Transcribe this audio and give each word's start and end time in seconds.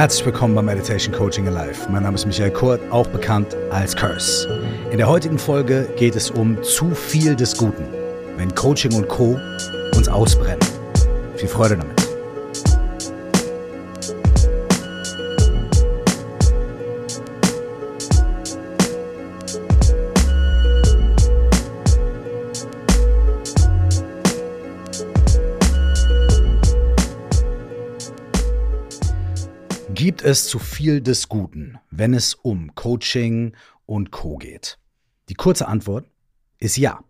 Herzlich 0.00 0.24
willkommen 0.24 0.54
bei 0.54 0.62
Meditation 0.62 1.14
Coaching 1.14 1.46
Alive. 1.46 1.86
Mein 1.90 2.04
Name 2.04 2.14
ist 2.14 2.24
Michael 2.24 2.50
Kurt, 2.50 2.80
auch 2.90 3.06
bekannt 3.08 3.54
als 3.70 3.94
Curse. 3.94 4.48
In 4.90 4.96
der 4.96 5.06
heutigen 5.06 5.38
Folge 5.38 5.92
geht 5.98 6.16
es 6.16 6.30
um 6.30 6.56
zu 6.62 6.94
viel 6.94 7.36
des 7.36 7.54
Guten, 7.54 7.84
wenn 8.38 8.54
Coaching 8.54 8.94
und 8.94 9.08
Co. 9.08 9.38
uns 9.94 10.08
ausbrennen. 10.08 10.58
Viel 11.36 11.48
Freude 11.48 11.76
damit. 11.76 11.89
Es 30.30 30.46
zu 30.46 30.58
viel 30.58 31.00
des 31.00 31.28
Guten, 31.28 31.78
wenn 31.90 32.14
es 32.14 32.34
um 32.34 32.74
Coaching 32.74 33.56
und 33.84 34.10
Co 34.10 34.38
geht? 34.38 34.78
Die 35.28 35.34
kurze 35.34 35.68
Antwort 35.68 36.08
ist 36.58 36.76
ja. 36.76 37.04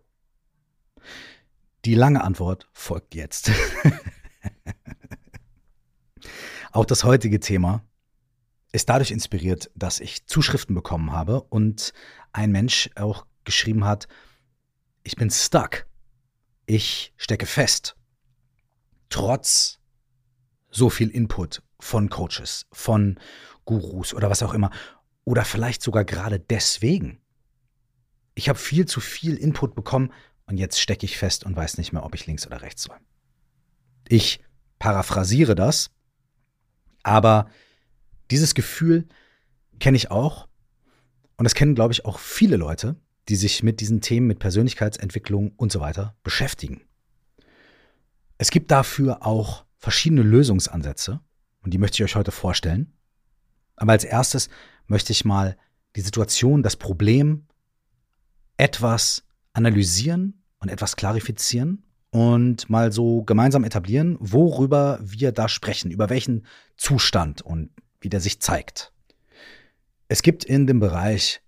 Die 1.85 1.95
lange 1.95 2.23
Antwort 2.23 2.67
folgt 2.73 3.15
jetzt. 3.15 3.51
auch 6.71 6.85
das 6.85 7.03
heutige 7.03 7.39
Thema 7.39 7.83
ist 8.71 8.89
dadurch 8.89 9.11
inspiriert, 9.11 9.69
dass 9.75 9.99
ich 9.99 10.25
Zuschriften 10.25 10.75
bekommen 10.75 11.11
habe 11.11 11.41
und 11.41 11.93
ein 12.33 12.51
Mensch 12.51 12.89
auch 12.95 13.25
geschrieben 13.43 13.85
hat, 13.85 14.07
ich 15.03 15.15
bin 15.15 15.29
stuck. 15.29 15.85
Ich 16.65 17.13
stecke 17.17 17.45
fest. 17.45 17.95
Trotz 19.09 19.79
so 20.69 20.89
viel 20.89 21.09
Input 21.09 21.61
von 21.81 22.09
Coaches, 22.09 22.67
von 22.71 23.19
Gurus 23.65 24.13
oder 24.13 24.29
was 24.29 24.43
auch 24.43 24.53
immer. 24.53 24.71
Oder 25.23 25.45
vielleicht 25.45 25.81
sogar 25.81 26.05
gerade 26.05 26.39
deswegen. 26.39 27.21
Ich 28.33 28.49
habe 28.49 28.57
viel 28.57 28.85
zu 28.85 28.99
viel 28.99 29.35
Input 29.35 29.75
bekommen 29.75 30.11
und 30.45 30.57
jetzt 30.57 30.79
stecke 30.79 31.05
ich 31.05 31.17
fest 31.17 31.45
und 31.45 31.55
weiß 31.55 31.77
nicht 31.77 31.93
mehr, 31.93 32.03
ob 32.03 32.15
ich 32.15 32.27
links 32.27 32.47
oder 32.47 32.61
rechts 32.61 32.83
soll. 32.83 32.97
Ich 34.07 34.41
paraphrasiere 34.79 35.55
das, 35.55 35.91
aber 37.03 37.49
dieses 38.31 38.53
Gefühl 38.53 39.07
kenne 39.79 39.97
ich 39.97 40.11
auch 40.11 40.47
und 41.37 41.43
das 41.43 41.55
kennen, 41.55 41.75
glaube 41.75 41.93
ich, 41.93 42.05
auch 42.05 42.19
viele 42.19 42.57
Leute, 42.57 42.95
die 43.29 43.35
sich 43.35 43.63
mit 43.63 43.79
diesen 43.79 44.01
Themen, 44.01 44.27
mit 44.27 44.39
Persönlichkeitsentwicklung 44.39 45.53
und 45.55 45.71
so 45.71 45.79
weiter 45.79 46.15
beschäftigen. 46.23 46.81
Es 48.37 48.49
gibt 48.49 48.71
dafür 48.71 49.25
auch 49.25 49.65
verschiedene 49.77 50.23
Lösungsansätze 50.23 51.19
und 51.63 51.73
die 51.73 51.77
möchte 51.77 51.95
ich 51.95 52.03
euch 52.03 52.15
heute 52.15 52.31
vorstellen. 52.31 52.93
Aber 53.75 53.93
als 53.93 54.03
erstes 54.03 54.49
möchte 54.87 55.11
ich 55.11 55.25
mal 55.25 55.57
die 55.95 56.01
Situation, 56.01 56.63
das 56.63 56.75
Problem 56.75 57.47
etwas 58.57 59.23
analysieren 59.53 60.43
und 60.59 60.69
etwas 60.69 60.95
klarifizieren 60.95 61.83
und 62.11 62.69
mal 62.69 62.91
so 62.91 63.23
gemeinsam 63.23 63.63
etablieren, 63.63 64.17
worüber 64.19 64.99
wir 65.01 65.31
da 65.31 65.49
sprechen, 65.49 65.91
über 65.91 66.09
welchen 66.09 66.45
Zustand 66.77 67.41
und 67.41 67.71
wie 67.99 68.09
der 68.09 68.19
sich 68.19 68.39
zeigt. 68.39 68.93
Es 70.07 70.21
gibt 70.21 70.43
in 70.43 70.67
dem 70.67 70.79
Bereich 70.79 71.41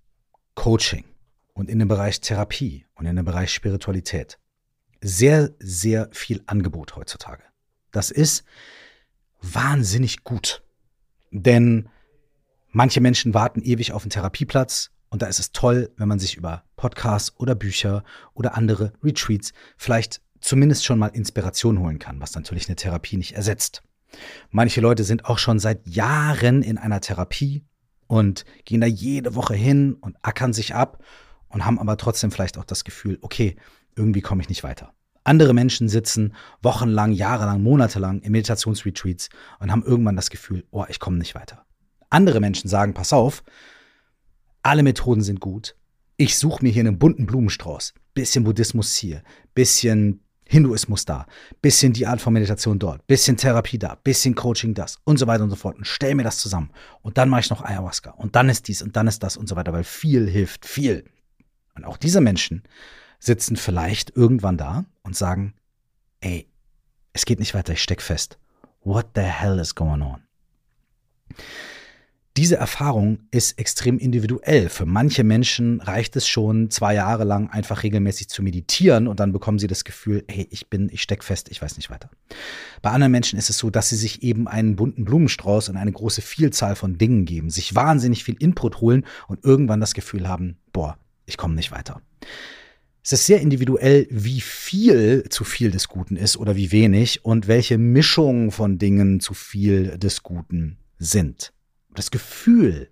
Coaching 0.56 1.06
und 1.54 1.70
in 1.70 1.80
dem 1.80 1.88
Bereich 1.88 2.22
Therapie 2.22 2.86
und 2.96 3.06
in 3.06 3.16
dem 3.16 3.26
Bereich 3.26 3.54
Spiritualität 3.54 4.40
sehr, 5.02 5.52
sehr 5.60 6.10
viel 6.12 6.42
Angebot 6.46 6.96
heutzutage. 6.96 7.44
Das 7.92 8.10
ist 8.10 8.44
wahnsinnig 9.44 10.24
gut. 10.24 10.64
Denn 11.32 11.90
manche 12.72 13.02
Menschen 13.02 13.34
warten 13.34 13.62
ewig 13.62 13.92
auf 13.92 14.04
einen 14.04 14.10
Therapieplatz 14.10 14.92
und 15.10 15.22
da 15.22 15.28
ist 15.28 15.40
es 15.40 15.52
toll, 15.52 15.92
wenn 15.98 16.08
man 16.08 16.18
sich 16.20 16.38
über 16.38 16.64
Podcasts 16.76 17.38
oder 17.38 17.54
Bücher 17.54 18.04
oder 18.34 18.58
andere 18.58 18.94
Retreats 19.04 19.54
vielleicht 19.78 20.22
zumindest 20.42 20.86
schon 20.86 21.00
mal 21.00 21.08
Inspiration 21.08 21.80
holen 21.80 22.00
kann, 22.00 22.20
was 22.20 22.36
natürlich 22.36 22.68
eine 22.68 22.76
Therapie 22.76 23.18
nicht 23.18 23.34
ersetzt. 23.34 23.84
Manche 24.50 24.82
Leute 24.82 25.04
sind 25.04 25.26
auch 25.26 25.38
schon 25.38 25.60
seit 25.60 25.88
Jahren 25.88 26.62
in 26.62 26.78
einer 26.78 27.02
Therapie 27.02 27.64
und 28.08 28.46
gehen 28.66 28.82
da 28.82 28.88
jede 28.88 29.36
Woche 29.36 29.56
hin 29.56 29.94
und 29.94 30.18
ackern 30.22 30.54
sich 30.54 30.76
ab 30.76 31.04
und 31.48 31.66
haben 31.66 31.80
aber 31.80 31.98
trotzdem 31.98 32.32
vielleicht 32.32 32.58
auch 32.58 32.66
das 32.66 32.84
Gefühl, 32.84 33.18
okay, 33.22 33.56
irgendwie 33.96 34.22
komme 34.22 34.42
ich 34.42 34.50
nicht 34.50 34.64
weiter. 34.64 34.94
Andere 35.24 35.54
Menschen 35.54 35.88
sitzen 35.88 36.34
wochenlang, 36.62 37.14
jahrelang, 37.14 37.62
monatelang 37.62 38.22
in 38.22 38.32
Meditationsretreats 38.32 39.30
und 39.60 39.72
haben 39.72 39.84
irgendwann 39.84 40.16
das 40.16 40.30
Gefühl, 40.30 40.66
oh, 40.72 40.86
ich 40.90 41.00
komme 41.00 41.18
nicht 41.18 41.36
weiter. 41.36 41.66
Andere 42.10 42.40
Menschen 42.40 42.70
sagen, 42.70 42.94
pass 42.94 43.14
auf, 43.14 43.44
alle 44.62 44.84
Methoden 44.84 45.22
sind 45.22 45.40
gut. 45.40 45.76
Ich 46.18 46.38
suche 46.38 46.64
mir 46.64 46.72
hier 46.72 46.82
einen 46.82 47.00
bunten 47.00 47.26
Blumenstrauß. 47.26 47.94
Bisschen 48.14 48.44
Buddhismus 48.44 48.96
hier, 48.96 49.24
bisschen 49.56 50.24
Hinduismus 50.46 51.06
da, 51.06 51.26
bisschen 51.62 51.94
die 51.94 52.06
Art 52.06 52.22
von 52.22 52.34
Meditation 52.34 52.78
dort, 52.78 53.08
bisschen 53.08 53.38
Therapie 53.38 53.80
da, 53.80 53.96
bisschen 53.96 54.36
Coaching 54.36 54.74
das 54.74 55.00
und 55.04 55.18
so 55.18 55.26
weiter 55.26 55.44
und 55.44 55.50
so 55.50 55.56
fort 55.56 55.78
und 55.78 55.88
stell 55.88 56.16
mir 56.16 56.24
das 56.24 56.38
zusammen. 56.38 56.70
Und 57.02 57.18
dann 57.18 57.30
mache 57.30 57.42
ich 57.42 57.50
noch 57.50 57.64
Ayahuasca 57.64 58.12
und 58.12 58.36
dann 58.36 58.50
ist 58.50 58.68
dies 58.68 58.82
und 58.82 58.96
dann 58.96 59.08
ist 59.08 59.24
das 59.24 59.38
und 59.38 59.48
so 59.48 59.56
weiter, 59.56 59.74
weil 59.74 59.84
viel 59.84 60.30
hilft 60.30 60.66
viel. 60.66 61.06
Und 61.76 61.86
auch 61.86 61.98
diese 61.98 62.22
Menschen 62.22 62.64
sitzen 63.20 63.56
vielleicht 63.56 64.16
irgendwann 64.16 64.58
da 64.58 64.86
und 65.04 65.16
sagen, 65.16 65.54
ey, 66.22 66.48
es 67.14 67.26
geht 67.26 67.40
nicht 67.40 67.54
weiter, 67.54 67.74
ich 67.74 67.84
steck 67.84 68.02
fest. 68.02 68.38
What 68.84 69.08
the 69.16 69.22
hell 69.22 69.60
is 69.60 69.76
going 69.76 70.02
on? 70.02 70.22
Diese 72.36 72.56
Erfahrung 72.56 73.20
ist 73.30 73.60
extrem 73.60 74.00
individuell. 74.00 74.68
Für 74.68 74.88
manche 74.88 75.24
Menschen 75.24 75.80
reicht 75.82 76.16
es 76.16 76.28
schon, 76.28 76.72
zwei 76.72 76.96
Jahre 76.96 77.26
lang 77.26 77.52
einfach 77.52 77.84
regelmäßig 77.84 78.28
zu 78.28 78.42
meditieren 78.42 79.08
und 79.08 79.20
dann 79.20 79.32
bekommen 79.32 79.60
sie 79.60 79.68
das 79.68 79.84
Gefühl, 79.84 80.24
hey, 80.28 80.48
ich 80.50 80.68
bin, 80.68 80.90
ich 80.92 81.04
steck 81.04 81.24
fest, 81.24 81.50
ich 81.52 81.62
weiß 81.62 81.78
nicht 81.78 81.92
weiter. 81.92 82.10
Bei 82.82 82.90
anderen 82.90 83.12
Menschen 83.12 83.38
ist 83.38 83.52
es 83.52 83.60
so, 83.60 83.70
dass 83.70 83.90
sie 83.90 83.98
sich 83.98 84.24
eben 84.24 84.48
einen 84.48 84.76
bunten 84.76 85.06
Blumenstrauß 85.06 85.70
und 85.70 85.78
eine 85.78 85.92
große 85.92 86.24
Vielzahl 86.24 86.76
von 86.76 86.98
Dingen 86.98 87.26
geben, 87.26 87.52
sich 87.52 87.76
wahnsinnig 87.76 88.24
viel 88.24 88.36
Input 88.40 88.82
holen 88.82 89.06
und 89.28 89.46
irgendwann 89.46 89.80
das 89.80 89.94
Gefühl 89.94 90.28
haben, 90.28 90.58
boah, 90.72 90.98
ich 91.28 91.38
komme 91.38 91.54
nicht 91.54 91.72
weiter. 91.72 92.02
Es 93.06 93.12
ist 93.12 93.26
sehr 93.26 93.42
individuell, 93.42 94.08
wie 94.10 94.40
viel 94.40 95.28
zu 95.30 95.44
viel 95.44 95.72
des 95.72 95.90
Guten 95.90 96.16
ist 96.16 96.38
oder 96.38 96.56
wie 96.56 96.72
wenig 96.72 97.26
und 97.26 97.50
welche 97.50 97.78
Mischung 97.78 98.50
von 98.50 98.78
Dingen 98.78 99.20
zu 99.20 99.34
viel 99.34 99.98
des 99.98 100.24
Guten 100.24 100.78
sind. 101.00 101.52
Das 101.94 102.12
Gefühl 102.12 102.90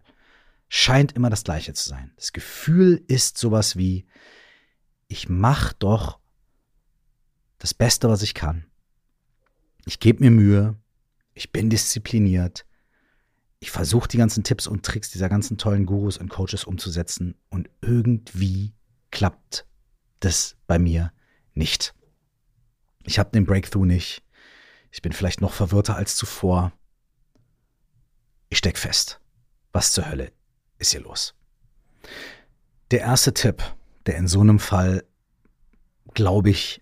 scheint 0.67 1.13
immer 1.13 1.29
das 1.29 1.45
gleiche 1.45 1.73
zu 1.73 1.87
sein. 1.87 2.11
Das 2.17 2.33
Gefühl 2.33 3.01
ist 3.07 3.37
sowas 3.37 3.77
wie, 3.77 4.05
ich 5.07 5.29
mache 5.29 5.75
doch 5.79 6.19
das 7.57 7.73
Beste, 7.73 8.09
was 8.09 8.21
ich 8.21 8.33
kann. 8.33 8.65
Ich 9.85 10.01
gebe 10.01 10.25
mir 10.25 10.31
Mühe, 10.31 10.75
ich 11.33 11.53
bin 11.53 11.69
diszipliniert, 11.69 12.65
ich 13.61 13.71
versuche 13.71 14.09
die 14.09 14.17
ganzen 14.17 14.43
Tipps 14.43 14.67
und 14.67 14.83
Tricks 14.83 15.09
dieser 15.09 15.29
ganzen 15.29 15.57
tollen 15.57 15.85
Gurus 15.85 16.17
und 16.17 16.27
Coaches 16.27 16.65
umzusetzen 16.65 17.35
und 17.49 17.69
irgendwie 17.81 18.73
klappt 19.09 19.65
das 20.21 20.55
bei 20.67 20.79
mir 20.79 21.11
nicht. 21.53 21.93
Ich 23.03 23.19
habe 23.19 23.31
den 23.31 23.45
Breakthrough 23.45 23.85
nicht. 23.85 24.23
Ich 24.91 25.01
bin 25.01 25.11
vielleicht 25.11 25.41
noch 25.41 25.53
verwirrter 25.53 25.95
als 25.95 26.15
zuvor. 26.15 26.71
Ich 28.49 28.57
steck 28.57 28.77
fest. 28.77 29.19
Was 29.71 29.93
zur 29.93 30.09
Hölle 30.09 30.31
ist 30.77 30.91
hier 30.91 31.01
los? 31.01 31.33
Der 32.91 33.01
erste 33.01 33.33
Tipp, 33.33 33.63
der 34.05 34.17
in 34.17 34.27
so 34.27 34.41
einem 34.41 34.59
Fall, 34.59 35.05
glaube 36.13 36.49
ich, 36.49 36.81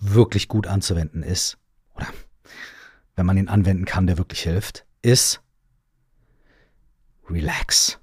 wirklich 0.00 0.48
gut 0.48 0.66
anzuwenden 0.66 1.22
ist, 1.22 1.58
oder 1.94 2.08
wenn 3.16 3.26
man 3.26 3.38
ihn 3.38 3.48
anwenden 3.48 3.84
kann, 3.84 4.06
der 4.06 4.18
wirklich 4.18 4.42
hilft, 4.42 4.84
ist 5.02 5.40
relax. 7.30 7.98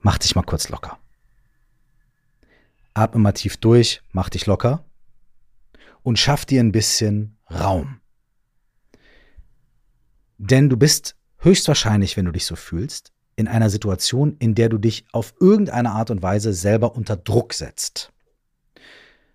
Mach 0.00 0.18
dich 0.18 0.34
mal 0.34 0.42
kurz 0.42 0.68
locker. 0.68 0.98
Atme 2.96 3.20
mal 3.20 3.32
tief 3.32 3.58
durch, 3.58 4.02
mach 4.12 4.30
dich 4.30 4.46
locker 4.46 4.84
und 6.02 6.18
schaff 6.18 6.46
dir 6.46 6.60
ein 6.60 6.72
bisschen 6.72 7.36
Raum. 7.50 8.00
Denn 10.38 10.68
du 10.68 10.76
bist 10.76 11.16
höchstwahrscheinlich, 11.38 12.16
wenn 12.16 12.24
du 12.24 12.32
dich 12.32 12.46
so 12.46 12.56
fühlst, 12.56 13.12
in 13.36 13.48
einer 13.48 13.68
Situation, 13.68 14.36
in 14.38 14.54
der 14.54 14.70
du 14.70 14.78
dich 14.78 15.04
auf 15.12 15.34
irgendeine 15.40 15.90
Art 15.92 16.10
und 16.10 16.22
Weise 16.22 16.54
selber 16.54 16.96
unter 16.96 17.16
Druck 17.16 17.52
setzt. 17.52 18.12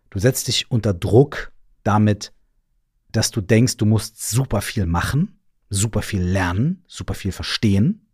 Du 0.09 0.17
setzt 0.17 0.47
dich 0.47 0.71
unter 0.71 0.93
Druck 0.93 1.51
damit, 1.83 2.33
dass 3.11 3.29
du 3.29 3.41
denkst, 3.41 3.77
du 3.77 3.85
musst 3.85 4.27
super 4.29 4.61
viel 4.61 4.87
machen, 4.87 5.39
super 5.69 6.01
viel 6.01 6.23
lernen, 6.23 6.83
super 6.87 7.13
viel 7.13 7.31
verstehen, 7.31 8.10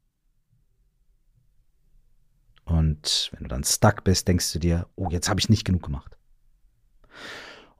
und 2.67 3.29
wenn 3.31 3.43
du 3.43 3.47
dann 3.47 3.63
stuck 3.63 4.03
bist, 4.03 4.27
denkst 4.27 4.51
du 4.51 4.59
dir, 4.59 4.87
oh, 4.95 5.07
jetzt 5.09 5.29
habe 5.29 5.39
ich 5.39 5.47
nicht 5.47 5.63
genug 5.63 5.83
gemacht. 5.83 6.17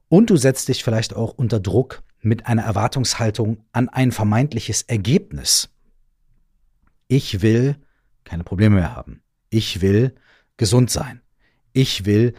Und 0.07 0.29
du 0.29 0.37
setzt 0.37 0.69
dich 0.69 0.83
vielleicht 0.83 1.13
auch 1.13 1.33
unter 1.33 1.59
Druck 1.59 2.03
mit 2.21 2.47
einer 2.47 2.63
Erwartungshaltung 2.63 3.65
an 3.73 3.89
ein 3.89 4.13
vermeintliches 4.13 4.83
Ergebnis. 4.83 5.69
Ich 7.09 7.41
will 7.41 7.75
keine 8.23 8.45
Probleme 8.45 8.75
mehr 8.75 8.95
haben. 8.95 9.21
Ich 9.49 9.81
will 9.81 10.15
gesund 10.55 10.89
sein. 10.89 11.21
Ich 11.73 12.05
will 12.05 12.33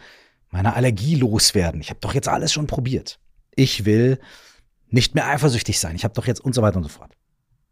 meine 0.49 0.73
Allergie 0.73 1.15
loswerden. 1.15 1.81
Ich 1.81 1.91
habe 1.91 1.99
doch 1.99 2.15
jetzt 2.15 2.27
alles 2.27 2.51
schon 2.51 2.65
probiert. 2.65 3.19
Ich 3.55 3.85
will 3.85 4.19
nicht 4.87 5.13
mehr 5.13 5.27
eifersüchtig 5.27 5.79
sein. 5.79 5.95
Ich 5.95 6.03
habe 6.03 6.15
doch 6.15 6.25
jetzt 6.25 6.41
und 6.41 6.55
so 6.55 6.63
weiter 6.63 6.77
und 6.77 6.83
so 6.83 6.89
fort. 6.89 7.15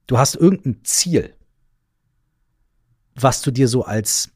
Du 0.06 0.20
hast 0.20 0.36
irgendein 0.36 0.84
Ziel, 0.84 1.36
was 3.16 3.42
du 3.42 3.50
dir 3.50 3.68
so 3.68 3.84
als 3.84 4.32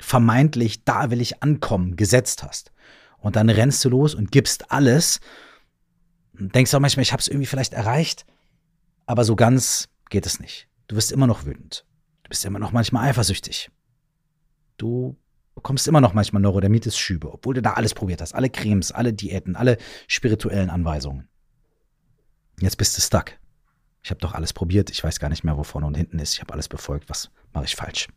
vermeintlich 0.00 0.84
da 0.84 1.10
will 1.10 1.20
ich 1.20 1.42
ankommen 1.42 1.96
gesetzt 1.96 2.42
hast. 2.42 2.72
Und 3.18 3.36
dann 3.36 3.50
rennst 3.50 3.84
du 3.84 3.90
los 3.90 4.14
und 4.14 4.32
gibst 4.32 4.70
alles. 4.70 5.20
Und 6.38 6.54
denkst 6.54 6.74
auch 6.74 6.80
manchmal, 6.80 7.02
ich 7.02 7.12
habe 7.12 7.20
es 7.20 7.28
irgendwie 7.28 7.46
vielleicht 7.46 7.74
erreicht, 7.74 8.24
aber 9.06 9.24
so 9.24 9.36
ganz 9.36 9.88
geht 10.08 10.26
es 10.26 10.40
nicht. 10.40 10.68
Du 10.88 10.96
wirst 10.96 11.12
immer 11.12 11.26
noch 11.26 11.44
wütend. 11.44 11.84
Du 12.22 12.30
bist 12.30 12.44
immer 12.44 12.58
noch 12.58 12.72
manchmal 12.72 13.08
eifersüchtig. 13.08 13.70
Du 14.76 15.16
bekommst 15.54 15.86
immer 15.86 16.00
noch 16.00 16.14
manchmal 16.14 16.40
Neurodermitis-Schübe, 16.42 17.32
obwohl 17.32 17.54
du 17.54 17.62
da 17.62 17.74
alles 17.74 17.92
probiert 17.92 18.22
hast. 18.22 18.34
Alle 18.34 18.48
Cremes, 18.48 18.92
alle 18.92 19.12
Diäten, 19.12 19.56
alle 19.56 19.76
spirituellen 20.08 20.70
Anweisungen. 20.70 21.28
Jetzt 22.60 22.76
bist 22.76 22.96
du 22.96 23.02
stuck. 23.02 23.32
Ich 24.02 24.10
habe 24.10 24.20
doch 24.20 24.32
alles 24.32 24.52
probiert. 24.52 24.90
Ich 24.90 25.04
weiß 25.04 25.20
gar 25.20 25.28
nicht 25.28 25.44
mehr, 25.44 25.58
wo 25.58 25.62
vorne 25.62 25.86
und 25.86 25.96
hinten 25.96 26.18
ist. 26.18 26.34
Ich 26.34 26.40
habe 26.40 26.52
alles 26.52 26.68
befolgt. 26.68 27.10
Was 27.10 27.30
mache 27.52 27.66
ich 27.66 27.76
falsch? 27.76 28.08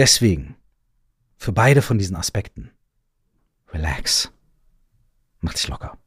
Deswegen, 0.00 0.56
für 1.36 1.52
beide 1.52 1.82
von 1.82 1.98
diesen 1.98 2.16
Aspekten, 2.16 2.70
relax. 3.68 4.32
Mach 5.40 5.52
dich 5.52 5.68
locker. 5.68 5.98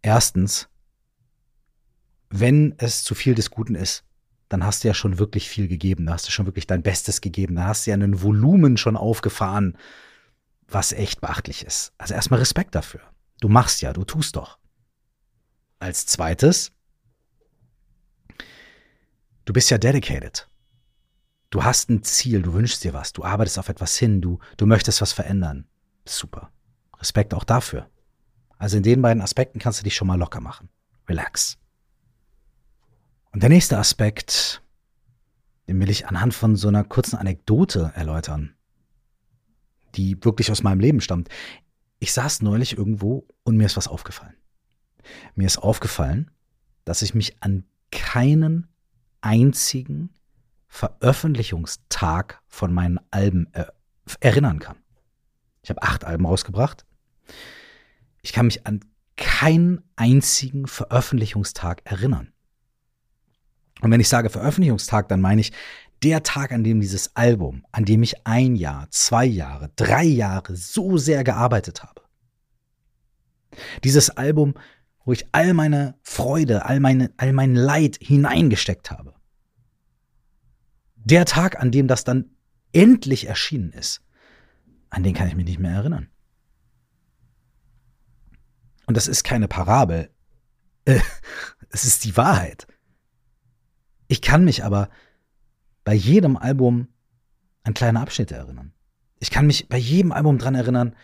Erstens, 0.00 0.68
wenn 2.30 2.76
es 2.78 3.02
zu 3.02 3.16
viel 3.16 3.34
des 3.34 3.50
Guten 3.50 3.74
ist, 3.74 4.04
dann 4.48 4.64
hast 4.64 4.84
du 4.84 4.88
ja 4.88 4.94
schon 4.94 5.18
wirklich 5.18 5.48
viel 5.48 5.66
gegeben. 5.66 6.06
Da 6.06 6.12
hast 6.12 6.28
du 6.28 6.30
schon 6.30 6.46
wirklich 6.46 6.68
dein 6.68 6.84
Bestes 6.84 7.20
gegeben. 7.20 7.56
Da 7.56 7.64
hast 7.64 7.84
du 7.86 7.90
ja 7.90 7.96
ein 7.96 8.22
Volumen 8.22 8.76
schon 8.76 8.96
aufgefahren, 8.96 9.76
was 10.68 10.92
echt 10.92 11.20
beachtlich 11.20 11.66
ist. 11.66 11.92
Also 11.98 12.14
erstmal 12.14 12.38
Respekt 12.38 12.76
dafür. 12.76 13.00
Du 13.40 13.48
machst 13.48 13.82
ja, 13.82 13.92
du 13.92 14.04
tust 14.04 14.36
doch. 14.36 14.60
Als 15.80 16.06
zweites, 16.06 16.70
du 19.44 19.52
bist 19.52 19.70
ja 19.70 19.78
dedicated. 19.78 20.48
Du 21.54 21.62
hast 21.62 21.88
ein 21.88 22.02
Ziel, 22.02 22.42
du 22.42 22.52
wünschst 22.52 22.82
dir 22.82 22.94
was, 22.94 23.12
du 23.12 23.22
arbeitest 23.22 23.60
auf 23.60 23.68
etwas 23.68 23.96
hin, 23.96 24.20
du, 24.20 24.40
du 24.56 24.66
möchtest 24.66 25.00
was 25.00 25.12
verändern. 25.12 25.68
Super. 26.04 26.50
Respekt 26.98 27.32
auch 27.32 27.44
dafür. 27.44 27.88
Also 28.58 28.76
in 28.76 28.82
den 28.82 29.00
beiden 29.00 29.22
Aspekten 29.22 29.60
kannst 29.60 29.78
du 29.78 29.84
dich 29.84 29.94
schon 29.94 30.08
mal 30.08 30.18
locker 30.18 30.40
machen. 30.40 30.68
Relax. 31.08 31.56
Und 33.30 33.44
der 33.44 33.50
nächste 33.50 33.78
Aspekt, 33.78 34.64
den 35.68 35.78
will 35.78 35.90
ich 35.90 36.08
anhand 36.08 36.34
von 36.34 36.56
so 36.56 36.66
einer 36.66 36.82
kurzen 36.82 37.18
Anekdote 37.18 37.92
erläutern, 37.94 38.56
die 39.94 40.24
wirklich 40.24 40.50
aus 40.50 40.64
meinem 40.64 40.80
Leben 40.80 41.00
stammt. 41.00 41.28
Ich 42.00 42.12
saß 42.12 42.42
neulich 42.42 42.76
irgendwo 42.76 43.28
und 43.44 43.56
mir 43.56 43.66
ist 43.66 43.76
was 43.76 43.86
aufgefallen. 43.86 44.34
Mir 45.36 45.46
ist 45.46 45.58
aufgefallen, 45.58 46.32
dass 46.84 47.02
ich 47.02 47.14
mich 47.14 47.40
an 47.44 47.62
keinen 47.92 48.66
einzigen 49.20 50.10
Veröffentlichungstag 50.74 52.40
von 52.48 52.74
meinen 52.74 52.98
Alben 53.12 53.46
äh, 53.52 53.66
erinnern 54.18 54.58
kann. 54.58 54.76
Ich 55.62 55.70
habe 55.70 55.80
acht 55.82 56.04
Alben 56.04 56.26
rausgebracht. 56.26 56.84
Ich 58.22 58.32
kann 58.32 58.46
mich 58.46 58.66
an 58.66 58.80
keinen 59.16 59.84
einzigen 59.94 60.66
Veröffentlichungstag 60.66 61.82
erinnern. 61.84 62.32
Und 63.82 63.92
wenn 63.92 64.00
ich 64.00 64.08
sage 64.08 64.30
Veröffentlichungstag, 64.30 65.08
dann 65.08 65.20
meine 65.20 65.42
ich 65.42 65.52
der 66.02 66.24
Tag, 66.24 66.50
an 66.50 66.64
dem 66.64 66.80
dieses 66.80 67.14
Album, 67.14 67.64
an 67.70 67.84
dem 67.84 68.02
ich 68.02 68.26
ein 68.26 68.56
Jahr, 68.56 68.88
zwei 68.90 69.26
Jahre, 69.26 69.70
drei 69.76 70.02
Jahre 70.02 70.56
so 70.56 70.98
sehr 70.98 71.22
gearbeitet 71.22 71.84
habe. 71.84 72.02
Dieses 73.84 74.10
Album, 74.10 74.54
wo 75.04 75.12
ich 75.12 75.24
all 75.30 75.54
meine 75.54 75.94
Freude, 76.02 76.64
all, 76.64 76.80
meine, 76.80 77.12
all 77.16 77.32
mein 77.32 77.54
Leid 77.54 77.96
hineingesteckt 78.00 78.90
habe 78.90 79.14
der 81.04 81.24
Tag, 81.24 81.60
an 81.60 81.70
dem 81.70 81.86
das 81.86 82.04
dann 82.04 82.30
endlich 82.72 83.28
erschienen 83.28 83.72
ist, 83.72 84.02
an 84.90 85.02
den 85.02 85.14
kann 85.14 85.28
ich 85.28 85.36
mich 85.36 85.46
nicht 85.46 85.58
mehr 85.60 85.72
erinnern. 85.72 86.08
Und 88.86 88.96
das 88.96 89.08
ist 89.08 89.24
keine 89.24 89.48
Parabel. 89.48 90.10
es 91.70 91.84
ist 91.84 92.04
die 92.04 92.16
Wahrheit. 92.16 92.66
Ich 94.08 94.20
kann 94.20 94.44
mich 94.44 94.64
aber 94.64 94.90
bei 95.84 95.94
jedem 95.94 96.36
Album 96.36 96.88
an 97.62 97.74
kleine 97.74 98.00
Abschnitte 98.00 98.34
erinnern. 98.34 98.72
Ich 99.20 99.30
kann 99.30 99.46
mich 99.46 99.68
bei 99.68 99.78
jedem 99.78 100.12
Album 100.12 100.38
dran 100.38 100.54
erinnern, 100.54 100.94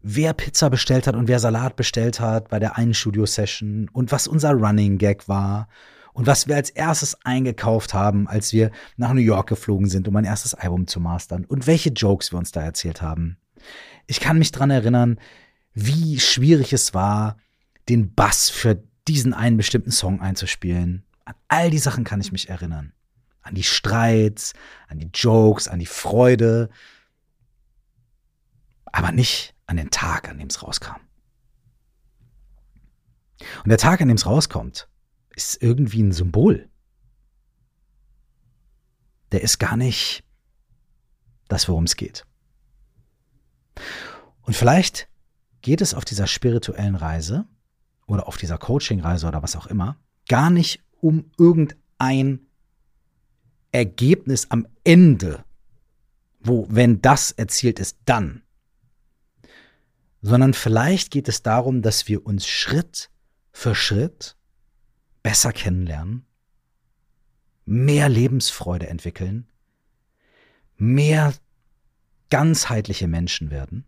wer 0.00 0.34
Pizza 0.34 0.70
bestellt 0.70 1.06
hat 1.06 1.14
und 1.14 1.28
wer 1.28 1.38
Salat 1.38 1.76
bestellt 1.76 2.20
hat 2.20 2.48
bei 2.48 2.58
der 2.58 2.76
einen 2.76 2.94
Studio-Session 2.94 3.88
und 3.90 4.12
was 4.12 4.26
unser 4.26 4.52
Running 4.52 4.98
Gag 4.98 5.28
war 5.28 5.68
und 6.14 6.26
was 6.26 6.46
wir 6.46 6.54
als 6.54 6.70
erstes 6.70 7.18
eingekauft 7.24 7.92
haben, 7.92 8.28
als 8.28 8.52
wir 8.52 8.70
nach 8.96 9.12
New 9.12 9.20
York 9.20 9.48
geflogen 9.48 9.88
sind, 9.88 10.08
um 10.08 10.16
ein 10.16 10.24
erstes 10.24 10.54
Album 10.54 10.86
zu 10.86 11.00
mastern 11.00 11.44
und 11.44 11.66
welche 11.66 11.90
Jokes 11.90 12.32
wir 12.32 12.38
uns 12.38 12.52
da 12.52 12.62
erzählt 12.62 13.02
haben. 13.02 13.36
Ich 14.06 14.20
kann 14.20 14.38
mich 14.38 14.52
dran 14.52 14.70
erinnern, 14.70 15.18
wie 15.72 16.20
schwierig 16.20 16.72
es 16.72 16.94
war, 16.94 17.36
den 17.88 18.14
Bass 18.14 18.48
für 18.48 18.82
diesen 19.08 19.34
einen 19.34 19.56
bestimmten 19.56 19.90
Song 19.90 20.20
einzuspielen. 20.20 21.04
An 21.24 21.34
all 21.48 21.70
die 21.70 21.78
Sachen 21.78 22.04
kann 22.04 22.20
ich 22.20 22.30
mich 22.30 22.48
erinnern. 22.48 22.92
An 23.42 23.54
die 23.54 23.64
Streits, 23.64 24.54
an 24.88 24.98
die 24.98 25.10
Jokes, 25.12 25.66
an 25.66 25.80
die 25.80 25.86
Freude. 25.86 26.70
Aber 28.86 29.10
nicht 29.10 29.54
an 29.66 29.76
den 29.76 29.90
Tag, 29.90 30.28
an 30.28 30.38
dem 30.38 30.46
es 30.46 30.62
rauskam. 30.62 31.00
Und 33.64 33.68
der 33.68 33.78
Tag, 33.78 34.00
an 34.00 34.08
dem 34.08 34.16
es 34.16 34.26
rauskommt, 34.26 34.88
ist 35.36 35.62
irgendwie 35.62 36.02
ein 36.02 36.12
Symbol. 36.12 36.68
Der 39.32 39.42
ist 39.42 39.58
gar 39.58 39.76
nicht 39.76 40.24
das, 41.48 41.68
worum 41.68 41.84
es 41.84 41.96
geht. 41.96 42.24
Und 44.42 44.54
vielleicht 44.54 45.08
geht 45.62 45.80
es 45.80 45.94
auf 45.94 46.04
dieser 46.04 46.26
spirituellen 46.26 46.94
Reise 46.94 47.46
oder 48.06 48.28
auf 48.28 48.36
dieser 48.36 48.58
Coaching-Reise 48.58 49.26
oder 49.26 49.42
was 49.42 49.56
auch 49.56 49.66
immer 49.66 49.96
gar 50.28 50.50
nicht 50.50 50.82
um 51.00 51.30
irgendein 51.38 52.46
Ergebnis 53.72 54.50
am 54.50 54.66
Ende, 54.84 55.44
wo, 56.40 56.66
wenn 56.70 57.00
das 57.02 57.32
erzielt 57.32 57.78
ist, 57.78 57.98
dann, 58.04 58.42
sondern 60.22 60.54
vielleicht 60.54 61.10
geht 61.10 61.28
es 61.28 61.42
darum, 61.42 61.82
dass 61.82 62.08
wir 62.08 62.24
uns 62.24 62.46
Schritt 62.46 63.10
für 63.52 63.74
Schritt 63.74 64.36
besser 65.24 65.52
kennenlernen, 65.52 66.24
mehr 67.64 68.08
Lebensfreude 68.08 68.86
entwickeln, 68.86 69.48
mehr 70.76 71.34
ganzheitliche 72.30 73.08
Menschen 73.08 73.50
werden, 73.50 73.86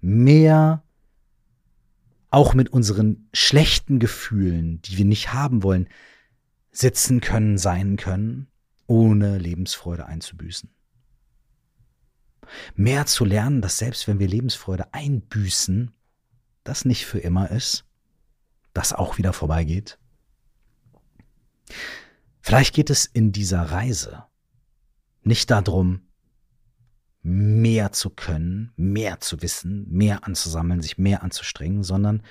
mehr 0.00 0.82
auch 2.30 2.54
mit 2.54 2.70
unseren 2.70 3.28
schlechten 3.32 3.98
Gefühlen, 3.98 4.80
die 4.82 4.96
wir 4.96 5.04
nicht 5.04 5.32
haben 5.32 5.62
wollen, 5.62 5.88
sitzen 6.72 7.20
können, 7.20 7.58
sein 7.58 7.96
können, 7.96 8.48
ohne 8.86 9.38
Lebensfreude 9.38 10.06
einzubüßen. 10.06 10.70
Mehr 12.74 13.04
zu 13.04 13.26
lernen, 13.26 13.60
dass 13.60 13.76
selbst 13.76 14.08
wenn 14.08 14.18
wir 14.18 14.28
Lebensfreude 14.28 14.94
einbüßen, 14.94 15.90
das 16.64 16.86
nicht 16.86 17.04
für 17.04 17.18
immer 17.18 17.50
ist, 17.50 17.87
das 18.72 18.92
auch 18.92 19.18
wieder 19.18 19.32
vorbeigeht? 19.32 19.98
Vielleicht 22.40 22.74
geht 22.74 22.90
es 22.90 23.04
in 23.04 23.32
dieser 23.32 23.62
Reise 23.62 24.24
nicht 25.22 25.50
darum, 25.50 26.08
mehr 27.22 27.92
zu 27.92 28.10
können, 28.10 28.72
mehr 28.76 29.20
zu 29.20 29.42
wissen, 29.42 29.86
mehr 29.90 30.24
anzusammeln, 30.24 30.80
sich 30.80 30.98
mehr 30.98 31.22
anzustrengen, 31.22 31.82
sondern 31.82 32.22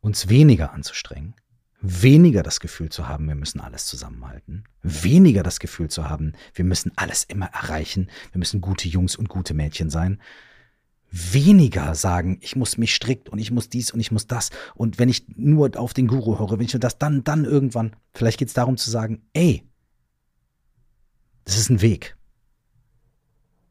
uns 0.00 0.28
weniger 0.28 0.72
anzustrengen, 0.72 1.34
weniger 1.80 2.42
das 2.42 2.60
Gefühl 2.60 2.90
zu 2.90 3.08
haben, 3.08 3.26
wir 3.26 3.34
müssen 3.34 3.60
alles 3.60 3.86
zusammenhalten, 3.86 4.64
weniger 4.82 5.42
das 5.42 5.58
Gefühl 5.58 5.88
zu 5.88 6.08
haben, 6.08 6.34
wir 6.54 6.64
müssen 6.64 6.92
alles 6.96 7.24
immer 7.24 7.46
erreichen, 7.46 8.10
wir 8.32 8.38
müssen 8.38 8.60
gute 8.60 8.88
Jungs 8.88 9.16
und 9.16 9.28
gute 9.28 9.54
Mädchen 9.54 9.90
sein, 9.90 10.20
weniger 11.14 11.94
sagen, 11.94 12.38
ich 12.40 12.56
muss 12.56 12.76
mich 12.76 12.92
strikt 12.92 13.28
und 13.28 13.38
ich 13.38 13.52
muss 13.52 13.68
dies 13.68 13.92
und 13.92 14.00
ich 14.00 14.10
muss 14.10 14.26
das. 14.26 14.50
Und 14.74 14.98
wenn 14.98 15.08
ich 15.08 15.26
nur 15.28 15.78
auf 15.78 15.94
den 15.94 16.08
Guru 16.08 16.38
höre, 16.40 16.58
wenn 16.58 16.66
ich 16.66 16.72
nur 16.72 16.80
das, 16.80 16.98
dann, 16.98 17.22
dann 17.22 17.44
irgendwann, 17.44 17.94
vielleicht 18.12 18.38
geht 18.38 18.48
es 18.48 18.54
darum 18.54 18.76
zu 18.76 18.90
sagen, 18.90 19.22
ey, 19.32 19.62
das 21.44 21.56
ist 21.56 21.70
ein 21.70 21.82
Weg. 21.82 22.16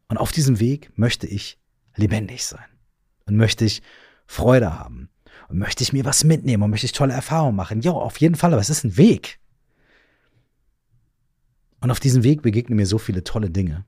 Und 0.07 0.17
auf 0.17 0.31
diesem 0.31 0.59
Weg 0.61 0.97
möchte 0.97 1.27
ich 1.27 1.59
lebendig 1.95 2.45
sein 2.45 2.65
und 3.25 3.35
möchte 3.35 3.65
ich 3.65 3.81
Freude 4.25 4.79
haben 4.79 5.09
und 5.49 5.57
möchte 5.57 5.83
ich 5.83 5.91
mir 5.91 6.05
was 6.05 6.23
mitnehmen 6.23 6.63
und 6.63 6.69
möchte 6.69 6.85
ich 6.85 6.93
tolle 6.93 7.13
Erfahrungen 7.13 7.57
machen. 7.57 7.81
Ja, 7.81 7.91
auf 7.91 8.17
jeden 8.17 8.35
Fall, 8.35 8.53
aber 8.53 8.61
es 8.61 8.69
ist 8.69 8.85
ein 8.85 8.95
Weg. 8.95 9.39
Und 11.81 11.91
auf 11.91 11.99
diesem 11.99 12.23
Weg 12.23 12.41
begegnen 12.41 12.77
mir 12.77 12.85
so 12.85 12.97
viele 12.97 13.25
tolle 13.25 13.49
Dinge. 13.49 13.85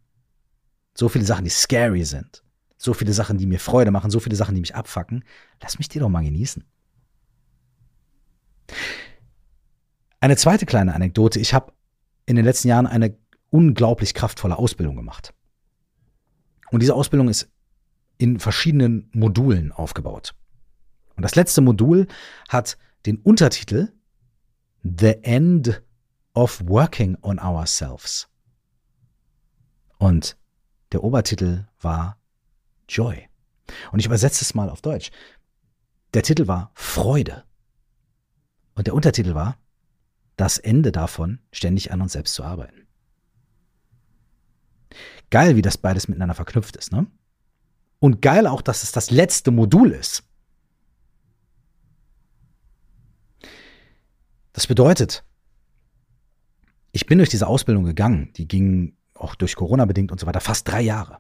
So 0.93 1.07
viele 1.07 1.25
Sachen, 1.25 1.45
die 1.45 1.51
scary 1.51 2.03
sind. 2.03 2.45
So 2.77 2.94
viele 2.94 3.13
Sachen, 3.13 3.38
die 3.38 3.46
mir 3.46 3.60
Freude 3.60 3.91
machen, 3.91 4.12
so 4.12 4.20
viele 4.20 4.36
Sachen, 4.36 4.55
die 4.55 4.62
mich 4.62 4.75
abfacken. 4.75 5.24
Lass 5.62 5.77
mich 5.77 5.89
die 5.89 6.00
doch 6.00 6.10
mal 6.10 6.24
genießen. 6.24 6.63
Eine 10.20 10.38
zweite 10.38 10.65
kleine 10.65 10.94
Anekdote. 10.94 11.39
Ich 11.39 11.53
habe 11.53 11.74
in 12.25 12.36
den 12.36 12.46
letzten 12.46 12.67
Jahren 12.67 12.88
eine 12.88 13.17
unglaublich 13.50 14.13
kraftvolle 14.13 14.58
Ausbildung 14.58 14.96
gemacht. 14.96 15.34
Und 16.72 16.82
diese 16.82 16.96
Ausbildung 16.96 17.29
ist 17.29 17.50
in 18.17 18.39
verschiedenen 18.39 19.10
Modulen 19.13 19.72
aufgebaut. 19.72 20.34
Und 21.15 21.24
das 21.24 21.36
letzte 21.36 21.62
Modul 21.62 22.08
hat 22.50 22.77
den 23.05 23.17
Untertitel 23.17 23.94
The 24.84 25.24
End 25.24 25.82
of 26.34 26.62
Working 26.67 27.17
on 27.22 27.39
Ourselves. 27.39 28.27
Und 29.98 30.38
der 30.91 31.03
Obertitel 31.03 31.67
war 31.79 32.17
Joy. 32.88 33.27
Und 33.92 34.00
ich 34.00 34.06
übersetze 34.06 34.44
es 34.44 34.54
mal 34.54 34.70
auf 34.70 34.82
Deutsch. 34.82 35.12
Der 36.13 36.24
Titel 36.24 36.48
war 36.48 36.72
Freude. 36.75 37.44
Und 38.75 38.88
der 38.88 38.94
Untertitel 38.94 39.34
war 39.34 39.58
Das 40.38 40.58
Ende 40.58 40.92
davon, 40.92 41.39
ständig 41.51 41.92
an 41.92 42.01
uns 42.01 42.13
selbst 42.13 42.34
zu 42.34 42.44
arbeiten. 42.44 42.88
Geil, 45.30 45.56
wie 45.56 45.62
das 45.62 45.77
beides 45.77 46.08
miteinander 46.08 46.36
verknüpft 46.36 46.75
ist, 46.75 46.92
ne? 46.92 47.08
Und 48.00 48.22
geil 48.22 48.46
auch, 48.46 48.62
dass 48.62 48.84
es 48.84 48.92
das 48.92 49.12
letzte 49.12 49.51
Modul 49.51 49.92
ist. 49.92 50.24
Das 54.54 54.68
bedeutet, 54.68 55.25
ich 56.92 57.06
bin 57.08 57.18
durch 57.18 57.30
diese 57.30 57.48
Ausbildung 57.48 57.84
gegangen, 57.84 58.32
die 58.34 58.48
ging 58.48 58.96
auch 59.13 59.36
durch 59.36 59.56
Corona 59.56 59.86
bedingt 59.86 60.12
und 60.12 60.20
so 60.20 60.27
weiter, 60.27 60.39
fast 60.39 60.68
drei 60.68 60.82
Jahre. 60.82 61.20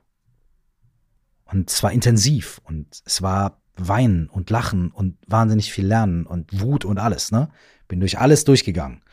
Und 1.55 1.71
es 1.71 1.81
war 1.83 1.93
intensiv 1.93 2.59
und 2.65 3.01
es 3.05 3.21
war 3.21 3.61
Weinen 3.77 4.27
und 4.27 4.49
Lachen 4.49 4.91
und 4.91 5.17
wahnsinnig 5.25 5.71
viel 5.71 5.87
Lernen 5.87 6.25
und 6.25 6.59
Wut 6.59 6.83
und 6.83 6.97
alles, 6.97 7.31
ne? 7.31 7.49
Bin 7.87 8.01
durch 8.01 8.19
alles 8.19 8.43
durchgegangen. 8.43 9.03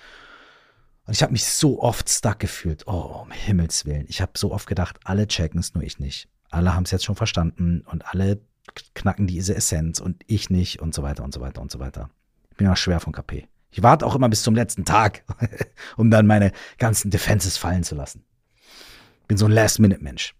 Und 1.06 1.14
ich 1.14 1.22
habe 1.22 1.30
mich 1.30 1.44
so 1.44 1.80
oft 1.80 2.10
stuck 2.10 2.40
gefühlt. 2.40 2.88
Oh, 2.88 3.22
um 3.22 3.30
Himmels 3.30 3.86
Willen. 3.86 4.06
Ich 4.08 4.20
habe 4.20 4.32
so 4.34 4.50
oft 4.50 4.66
gedacht, 4.66 4.98
alle 5.04 5.28
checken 5.28 5.60
es, 5.60 5.74
nur 5.74 5.84
ich 5.84 6.00
nicht. 6.00 6.28
Alle 6.50 6.74
haben 6.74 6.82
es 6.82 6.90
jetzt 6.90 7.04
schon 7.04 7.14
verstanden 7.14 7.82
und 7.86 8.06
alle 8.06 8.40
knacken 8.94 9.28
diese 9.28 9.54
Essenz 9.54 10.00
und 10.00 10.24
ich 10.26 10.50
nicht 10.50 10.82
und 10.82 10.94
so 10.94 11.04
weiter 11.04 11.22
und 11.22 11.32
so 11.32 11.40
weiter 11.40 11.62
und 11.62 11.70
so 11.70 11.78
weiter. 11.78 12.10
Ich 12.50 12.56
bin 12.56 12.66
ja 12.66 12.74
schwer 12.74 12.98
von 12.98 13.12
KP. 13.12 13.46
Ich 13.70 13.84
warte 13.84 14.04
auch 14.04 14.16
immer 14.16 14.28
bis 14.28 14.42
zum 14.42 14.56
letzten 14.56 14.84
Tag, 14.84 15.22
um 15.96 16.10
dann 16.10 16.26
meine 16.26 16.50
ganzen 16.78 17.12
Defenses 17.12 17.56
fallen 17.56 17.84
zu 17.84 17.94
lassen. 17.94 18.24
Bin 19.28 19.38
so 19.38 19.44
ein 19.44 19.52
Last-Minute-Mensch. 19.52 20.34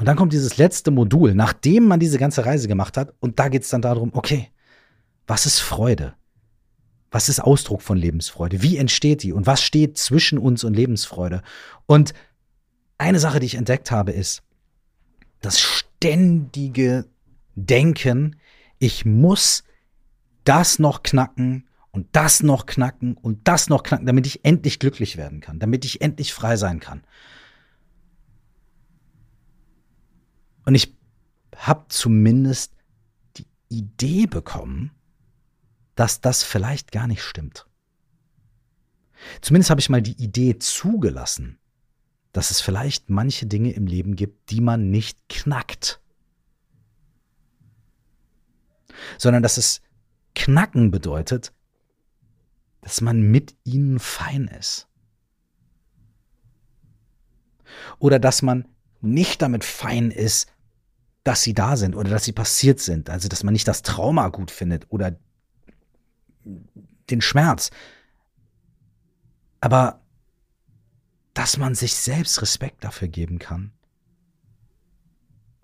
Und 0.00 0.06
dann 0.06 0.16
kommt 0.16 0.32
dieses 0.32 0.56
letzte 0.56 0.90
Modul, 0.90 1.34
nachdem 1.34 1.86
man 1.86 2.00
diese 2.00 2.16
ganze 2.16 2.46
Reise 2.46 2.68
gemacht 2.68 2.96
hat, 2.96 3.12
und 3.20 3.38
da 3.38 3.48
geht 3.48 3.64
es 3.64 3.68
dann 3.68 3.82
darum, 3.82 4.10
okay, 4.14 4.48
was 5.26 5.44
ist 5.44 5.58
Freude? 5.58 6.14
Was 7.10 7.28
ist 7.28 7.38
Ausdruck 7.38 7.82
von 7.82 7.98
Lebensfreude? 7.98 8.62
Wie 8.62 8.78
entsteht 8.78 9.22
die? 9.22 9.34
Und 9.34 9.46
was 9.46 9.62
steht 9.62 9.98
zwischen 9.98 10.38
uns 10.38 10.64
und 10.64 10.72
Lebensfreude? 10.72 11.42
Und 11.84 12.14
eine 12.96 13.20
Sache, 13.20 13.40
die 13.40 13.46
ich 13.46 13.56
entdeckt 13.56 13.90
habe, 13.90 14.12
ist 14.12 14.42
das 15.42 15.60
ständige 15.60 17.04
Denken, 17.54 18.36
ich 18.78 19.04
muss 19.04 19.64
das 20.44 20.78
noch 20.78 21.02
knacken 21.02 21.68
und 21.90 22.06
das 22.12 22.42
noch 22.42 22.64
knacken 22.64 23.18
und 23.18 23.46
das 23.46 23.68
noch 23.68 23.82
knacken, 23.82 24.06
damit 24.06 24.26
ich 24.26 24.46
endlich 24.46 24.78
glücklich 24.78 25.18
werden 25.18 25.42
kann, 25.42 25.58
damit 25.58 25.84
ich 25.84 26.00
endlich 26.00 26.32
frei 26.32 26.56
sein 26.56 26.80
kann. 26.80 27.02
Und 30.64 30.74
ich 30.74 30.96
habe 31.56 31.86
zumindest 31.88 32.74
die 33.36 33.46
Idee 33.68 34.26
bekommen, 34.26 34.92
dass 35.94 36.20
das 36.20 36.42
vielleicht 36.42 36.92
gar 36.92 37.06
nicht 37.06 37.22
stimmt. 37.22 37.66
Zumindest 39.40 39.70
habe 39.70 39.80
ich 39.80 39.90
mal 39.90 40.02
die 40.02 40.22
Idee 40.22 40.58
zugelassen, 40.58 41.58
dass 42.32 42.50
es 42.50 42.60
vielleicht 42.60 43.10
manche 43.10 43.46
Dinge 43.46 43.72
im 43.72 43.86
Leben 43.86 44.16
gibt, 44.16 44.50
die 44.50 44.60
man 44.60 44.90
nicht 44.90 45.28
knackt, 45.28 46.00
sondern 49.18 49.42
dass 49.42 49.56
es 49.56 49.82
knacken 50.34 50.90
bedeutet, 50.90 51.52
dass 52.80 53.00
man 53.00 53.20
mit 53.20 53.56
ihnen 53.64 53.98
fein 53.98 54.48
ist. 54.48 54.88
Oder 57.98 58.18
dass 58.18 58.42
man 58.42 58.66
nicht 59.00 59.42
damit 59.42 59.64
fein 59.64 60.10
ist, 60.10 60.52
dass 61.24 61.42
sie 61.42 61.54
da 61.54 61.76
sind 61.76 61.94
oder 61.94 62.10
dass 62.10 62.24
sie 62.24 62.32
passiert 62.32 62.80
sind. 62.80 63.10
Also, 63.10 63.28
dass 63.28 63.44
man 63.44 63.52
nicht 63.52 63.68
das 63.68 63.82
Trauma 63.82 64.28
gut 64.28 64.50
findet 64.50 64.86
oder 64.90 65.16
den 67.10 67.20
Schmerz. 67.20 67.70
Aber 69.60 70.00
dass 71.34 71.56
man 71.56 71.74
sich 71.74 71.94
selbst 71.94 72.42
Respekt 72.42 72.84
dafür 72.84 73.08
geben 73.08 73.38
kann. 73.38 73.72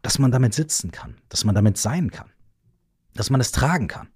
Dass 0.02 0.18
man 0.18 0.30
damit 0.30 0.54
sitzen 0.54 0.90
kann, 0.90 1.16
dass 1.28 1.44
man 1.44 1.54
damit 1.54 1.78
sein 1.78 2.10
kann, 2.10 2.30
dass 3.14 3.30
man 3.30 3.40
es 3.40 3.50
tragen 3.50 3.88
kann. 3.88 4.08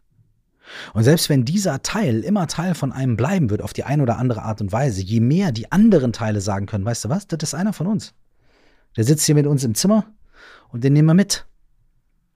Und 0.94 1.02
selbst 1.02 1.28
wenn 1.28 1.44
dieser 1.44 1.82
Teil 1.82 2.20
immer 2.20 2.46
Teil 2.46 2.74
von 2.76 2.92
einem 2.92 3.16
bleiben 3.16 3.50
wird, 3.50 3.60
auf 3.60 3.72
die 3.72 3.82
eine 3.82 4.02
oder 4.02 4.18
andere 4.18 4.42
Art 4.42 4.60
und 4.60 4.70
Weise, 4.70 5.02
je 5.02 5.18
mehr 5.18 5.50
die 5.50 5.72
anderen 5.72 6.12
Teile 6.12 6.40
sagen 6.40 6.66
können, 6.66 6.84
weißt 6.84 7.06
du 7.06 7.08
was, 7.08 7.26
das 7.26 7.42
ist 7.42 7.54
einer 7.54 7.72
von 7.72 7.88
uns. 7.88 8.14
Der 8.96 9.04
sitzt 9.04 9.24
hier 9.26 9.34
mit 9.34 9.46
uns 9.46 9.64
im 9.64 9.74
Zimmer 9.74 10.12
und 10.68 10.84
den 10.84 10.92
nehmen 10.92 11.08
wir 11.08 11.14
mit. 11.14 11.46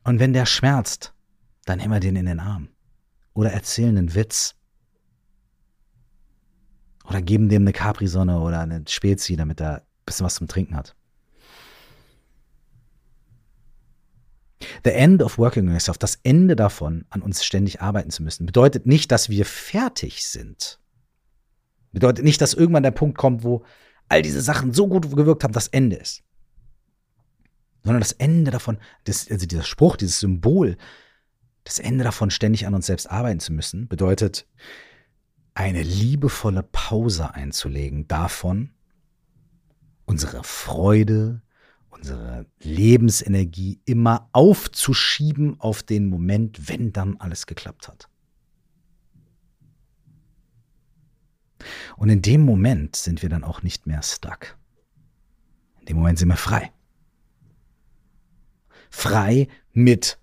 Und 0.04 0.20
wenn 0.20 0.32
der 0.32 0.46
schmerzt, 0.46 1.14
dann 1.64 1.78
nehmen 1.78 1.92
wir 1.92 2.00
den 2.00 2.16
in 2.16 2.26
den 2.26 2.40
Arm. 2.40 2.68
Oder 3.32 3.52
erzählen 3.52 3.96
einen 3.96 4.14
Witz. 4.14 4.54
Oder 7.04 7.20
geben 7.20 7.48
dem 7.48 7.62
eine 7.62 7.72
Capri-Sonne 7.72 8.40
oder 8.40 8.60
eine 8.60 8.84
Spezi, 8.88 9.36
damit 9.36 9.60
er 9.60 9.76
ein 9.78 9.82
bisschen 10.06 10.26
was 10.26 10.36
zum 10.36 10.48
Trinken 10.48 10.76
hat. 10.76 10.94
The 14.84 14.90
end 14.90 15.22
of 15.22 15.38
working 15.38 15.66
on 15.66 15.72
yourself, 15.72 15.98
das 15.98 16.18
Ende 16.22 16.56
davon, 16.56 17.04
an 17.10 17.22
uns 17.22 17.44
ständig 17.44 17.82
arbeiten 17.82 18.10
zu 18.10 18.22
müssen, 18.22 18.46
bedeutet 18.46 18.86
nicht, 18.86 19.12
dass 19.12 19.28
wir 19.28 19.44
fertig 19.44 20.26
sind. 20.26 20.80
Bedeutet 21.92 22.24
nicht, 22.24 22.40
dass 22.40 22.54
irgendwann 22.54 22.82
der 22.82 22.90
Punkt 22.90 23.18
kommt, 23.18 23.44
wo 23.44 23.64
all 24.08 24.22
diese 24.22 24.40
Sachen 24.40 24.72
so 24.72 24.88
gut 24.88 25.14
gewirkt 25.14 25.44
haben, 25.44 25.52
das 25.52 25.68
Ende 25.68 25.96
ist. 25.96 26.23
Sondern 27.84 28.00
das 28.00 28.12
Ende 28.12 28.50
davon, 28.50 28.78
das, 29.04 29.30
also 29.30 29.46
dieser 29.46 29.62
Spruch, 29.62 29.96
dieses 29.96 30.20
Symbol, 30.20 30.76
das 31.64 31.78
Ende 31.78 32.04
davon, 32.04 32.30
ständig 32.30 32.66
an 32.66 32.74
uns 32.74 32.86
selbst 32.86 33.10
arbeiten 33.10 33.40
zu 33.40 33.52
müssen, 33.52 33.88
bedeutet, 33.88 34.46
eine 35.54 35.82
liebevolle 35.82 36.62
Pause 36.62 37.34
einzulegen 37.34 38.08
davon, 38.08 38.70
unsere 40.04 40.42
Freude, 40.42 41.42
unsere 41.90 42.46
Lebensenergie 42.60 43.80
immer 43.84 44.28
aufzuschieben 44.32 45.60
auf 45.60 45.82
den 45.82 46.08
Moment, 46.08 46.68
wenn 46.68 46.92
dann 46.92 47.16
alles 47.18 47.46
geklappt 47.46 47.88
hat. 47.88 48.08
Und 51.96 52.08
in 52.10 52.20
dem 52.20 52.42
Moment 52.42 52.96
sind 52.96 53.22
wir 53.22 53.28
dann 53.28 53.44
auch 53.44 53.62
nicht 53.62 53.86
mehr 53.86 54.02
stuck. 54.02 54.58
In 55.80 55.86
dem 55.86 55.96
Moment 55.96 56.18
sind 56.18 56.28
wir 56.28 56.36
frei. 56.36 56.73
Frei 58.96 59.48
mit 59.72 60.20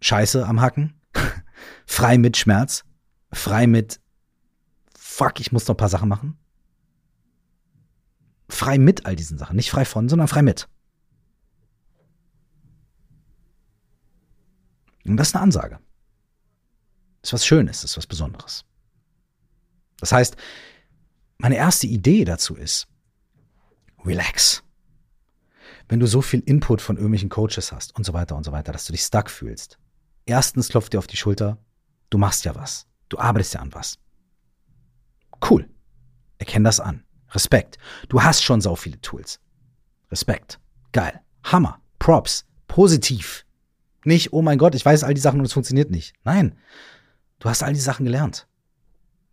Scheiße 0.00 0.44
am 0.44 0.60
Hacken, 0.60 1.00
frei 1.86 2.18
mit 2.18 2.36
Schmerz, 2.36 2.84
frei 3.32 3.68
mit 3.68 4.00
Fuck, 4.98 5.38
ich 5.38 5.52
muss 5.52 5.68
noch 5.68 5.76
ein 5.76 5.78
paar 5.78 5.88
Sachen 5.88 6.08
machen. 6.08 6.36
Frei 8.48 8.78
mit 8.78 9.06
all 9.06 9.14
diesen 9.14 9.38
Sachen. 9.38 9.54
Nicht 9.54 9.70
frei 9.70 9.84
von, 9.84 10.08
sondern 10.08 10.26
frei 10.26 10.42
mit. 10.42 10.68
Und 15.06 15.16
das 15.16 15.28
ist 15.28 15.36
eine 15.36 15.44
Ansage. 15.44 15.78
Das 17.22 17.28
ist 17.28 17.32
was 17.32 17.46
Schönes, 17.46 17.82
das 17.82 17.92
ist 17.92 17.96
was 17.96 18.06
Besonderes. 18.08 18.64
Das 20.00 20.10
heißt, 20.10 20.36
meine 21.38 21.56
erste 21.56 21.86
Idee 21.86 22.24
dazu 22.24 22.56
ist, 22.56 22.88
relax. 24.04 24.63
Wenn 25.88 26.00
du 26.00 26.06
so 26.06 26.22
viel 26.22 26.40
Input 26.40 26.80
von 26.80 26.96
irgendwelchen 26.96 27.28
Coaches 27.28 27.72
hast 27.72 27.94
und 27.96 28.04
so 28.04 28.12
weiter 28.12 28.36
und 28.36 28.44
so 28.44 28.52
weiter, 28.52 28.72
dass 28.72 28.86
du 28.86 28.92
dich 28.92 29.02
stuck 29.02 29.30
fühlst. 29.30 29.78
Erstens 30.26 30.68
klopft 30.68 30.92
dir 30.92 30.98
auf 30.98 31.06
die 31.06 31.16
Schulter, 31.16 31.58
du 32.10 32.18
machst 32.18 32.44
ja 32.44 32.54
was. 32.54 32.86
Du 33.08 33.18
arbeitest 33.18 33.54
ja 33.54 33.60
an 33.60 33.74
was. 33.74 33.98
Cool. 35.48 35.68
Erkenn 36.38 36.64
das 36.64 36.80
an. 36.80 37.04
Respekt. 37.30 37.78
Du 38.08 38.22
hast 38.22 38.42
schon 38.42 38.60
so 38.60 38.76
viele 38.76 39.00
Tools. 39.00 39.40
Respekt. 40.10 40.58
Geil. 40.92 41.20
Hammer. 41.42 41.80
Props. 41.98 42.46
Positiv. 42.66 43.44
Nicht, 44.04 44.32
oh 44.32 44.42
mein 44.42 44.58
Gott, 44.58 44.74
ich 44.74 44.84
weiß 44.84 45.04
all 45.04 45.14
die 45.14 45.20
Sachen 45.20 45.40
und 45.40 45.46
es 45.46 45.52
funktioniert 45.52 45.90
nicht. 45.90 46.14
Nein. 46.24 46.56
Du 47.38 47.48
hast 47.48 47.62
all 47.62 47.72
die 47.72 47.80
Sachen 47.80 48.04
gelernt. 48.04 48.46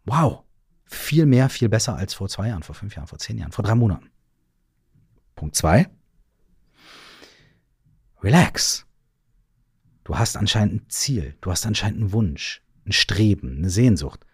Wow. 0.06 0.44
Viel 0.86 1.26
mehr, 1.26 1.50
viel 1.50 1.70
besser 1.70 1.96
als 1.96 2.14
vor 2.14 2.28
zwei 2.28 2.50
Jahren, 2.50 2.64
vor 2.64 2.76
fünf 2.76 2.96
Jahren, 2.96 3.08
vor 3.08 3.20
zehn 3.20 3.38
Jahren, 3.38 3.52
vor 3.52 3.64
drei 3.64 3.76
Monaten. 3.76 4.10
Punkt 5.36 5.56
zwei. 5.56 5.90
Relax. 8.24 8.86
Du 10.04 10.18
hast 10.18 10.36
anscheinend 10.38 10.74
ein 10.74 10.90
Ziel, 10.90 11.36
du 11.42 11.52
hast 11.52 11.66
anscheinend 11.66 12.02
einen 12.02 12.12
Wunsch, 12.12 12.62
ein 12.86 12.92
Streben, 12.92 13.58
eine 13.58 13.70
Sehnsucht. 13.70 14.26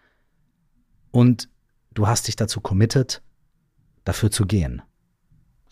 Und 1.10 1.48
du 1.94 2.06
hast 2.06 2.26
dich 2.26 2.36
dazu 2.36 2.60
committed, 2.60 3.22
dafür 4.04 4.30
zu 4.30 4.46
gehen. 4.46 4.82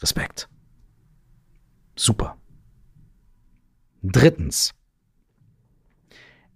Respekt. 0.00 0.49
Super. 1.96 2.37
Drittens. 4.02 4.75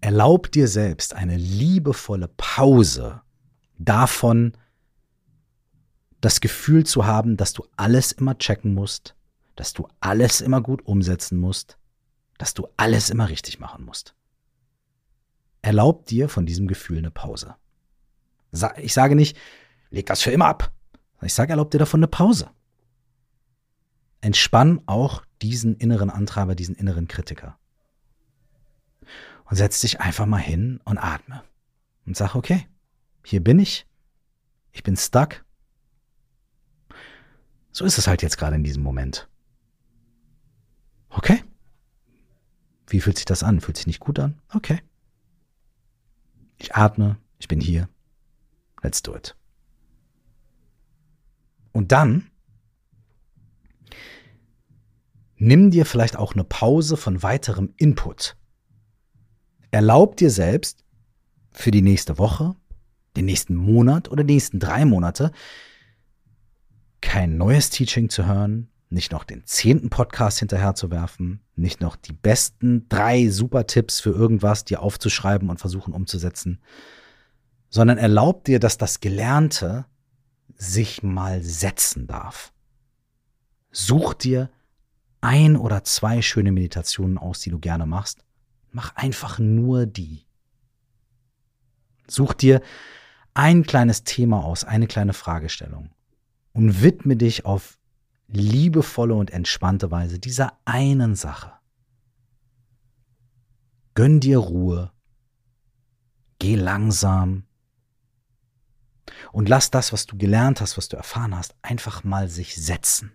Erlaub 0.01 0.51
dir 0.53 0.69
selbst 0.69 1.15
eine 1.15 1.37
liebevolle 1.37 2.29
Pause 2.29 3.23
davon, 3.79 4.53
das 6.21 6.41
Gefühl 6.41 6.85
zu 6.85 7.07
haben, 7.07 7.37
dass 7.37 7.53
du 7.53 7.67
alles 7.77 8.13
immer 8.13 8.37
checken 8.39 8.75
musst, 8.75 9.15
dass 9.57 9.73
du 9.73 9.89
alles 10.01 10.41
immer 10.41 10.61
gut 10.61 10.87
umsetzen 10.87 11.39
musst, 11.39 11.79
dass 12.39 12.55
du 12.55 12.69
alles 12.77 13.11
immer 13.11 13.29
richtig 13.29 13.61
machen 13.61 13.85
musst. 13.85 14.15
Erlaub 15.63 16.07
dir 16.07 16.29
von 16.29 16.47
diesem 16.47 16.67
Gefühl 16.67 16.99
eine 16.99 17.11
Pause. 17.11 17.57
Ich 18.79 18.95
sage 18.95 19.15
nicht, 19.15 19.37
leg 19.91 20.07
das 20.07 20.23
für 20.23 20.31
immer 20.31 20.47
ab. 20.47 20.73
Ich 21.23 21.35
sage, 21.35 21.51
erlaub 21.51 21.71
dir 21.71 21.79
davon 21.79 22.01
eine 22.01 22.09
Pause. 22.09 22.51
Entspann 24.23 24.83
auch 24.87 25.23
diesen 25.43 25.77
inneren 25.77 26.11
Antreiber, 26.11 26.55
diesen 26.55 26.75
inneren 26.75 27.09
Kritiker. 27.09 27.59
Und 29.45 29.57
setz 29.57 29.81
dich 29.81 30.01
einfach 30.01 30.27
mal 30.27 30.39
hin 30.39 30.81
und 30.85 30.99
atme. 30.99 31.43
Und 32.07 32.17
sag, 32.17 32.35
okay, 32.35 32.67
hier 33.25 33.43
bin 33.43 33.59
ich. 33.59 33.87
Ich 34.73 34.83
bin 34.83 34.97
stuck. 34.97 35.45
So 37.73 37.85
ist 37.85 37.99
es 37.99 38.07
halt 38.07 38.23
jetzt 38.23 38.39
gerade 38.39 38.57
in 38.57 38.65
diesem 38.65 38.83
Moment. 38.83 39.29
Okay. 41.11 41.43
Wie 42.87 43.01
fühlt 43.01 43.17
sich 43.17 43.27
das 43.27 43.43
an? 43.43 43.61
Fühlt 43.61 43.77
sich 43.77 43.87
nicht 43.87 44.01
gut 44.01 44.19
an? 44.19 44.41
Okay. 44.49 44.81
Ich 46.59 46.75
atme, 46.75 47.17
ich 47.39 47.49
bin 47.49 47.61
hier. 47.61 47.89
Let's 48.83 49.03
do 49.03 49.15
it. 49.15 49.37
Und 51.73 51.93
dann 51.93 52.31
nimm 55.37 55.71
dir 55.71 55.87
vielleicht 55.87 56.17
auch 56.17 56.35
eine 56.35 56.45
Pause 56.45 56.97
von 56.97 57.23
weiterem 57.23 57.73
Input. 57.77 58.37
Erlaub 59.71 60.17
dir 60.17 60.31
selbst 60.31 60.85
für 61.51 61.71
die 61.71 61.83
nächste 61.83 62.19
Woche, 62.19 62.57
den 63.17 63.25
nächsten 63.25 63.55
Monat 63.55 64.11
oder 64.11 64.25
die 64.25 64.35
nächsten 64.35 64.59
drei 64.59 64.85
Monate 64.85 65.33
kein 67.01 67.37
neues 67.37 67.71
Teaching 67.71 68.09
zu 68.09 68.27
hören, 68.27 68.70
nicht 68.91 69.13
noch 69.13 69.25
den 69.25 69.47
zehnten 69.47 69.89
Podcast 69.89 70.41
hinterherzuwerfen, 70.41 71.41
nicht 71.55 71.81
noch 71.81 71.97
die 71.97 72.13
besten 72.13 72.89
drei 72.89 73.29
super 73.29 73.67
Tipps 73.67 74.01
für 74.01 74.11
irgendwas 74.11 74.65
dir 74.65 74.83
aufzuschreiben 74.83 75.49
und 75.49 75.59
versuchen 75.59 75.95
umzusetzen, 75.95 76.61
sondern 77.69 77.99
erlaub 77.99 78.45
dir, 78.45 78.59
dass 78.59 78.79
das 78.79 79.01
Gelernte 79.01 79.87
sich 80.57 81.03
mal 81.03 81.43
setzen 81.43 82.09
darf. 82.09 82.53
Such 83.71 84.15
dir 84.15 84.51
ein 85.21 85.57
oder 85.57 85.85
zwei 85.85 86.21
schöne 86.21 86.51
Meditationen 86.51 87.17
aus, 87.17 87.41
die 87.41 87.51
du 87.51 87.61
gerne 87.61 87.87
machst. 87.87 88.25
Mach 88.73 88.97
einfach 88.97 89.39
nur 89.39 89.87
die. 89.87 90.27
Such 92.09 92.35
dir 92.35 92.61
ein 93.35 93.63
kleines 93.63 94.03
Thema 94.03 94.45
aus, 94.45 94.65
eine 94.65 94.89
kleine 94.89 95.13
Fragestellung 95.13 95.91
und 96.53 96.83
widme 96.83 97.17
dich 97.17 97.45
auf 97.45 97.79
liebevolle 98.33 99.15
und 99.15 99.31
entspannte 99.31 99.91
Weise 99.91 100.19
dieser 100.19 100.59
einen 100.65 101.15
Sache. 101.15 101.53
Gönn 103.95 104.21
dir 104.21 104.39
Ruhe, 104.39 104.93
geh 106.39 106.55
langsam 106.55 107.45
und 109.33 109.49
lass 109.49 109.71
das, 109.71 109.93
was 109.93 110.07
du 110.07 110.17
gelernt 110.17 110.61
hast, 110.61 110.77
was 110.77 110.89
du 110.89 110.97
erfahren 110.97 111.37
hast, 111.37 111.55
einfach 111.63 112.05
mal 112.05 112.29
sich 112.29 112.57
setzen. 112.57 113.13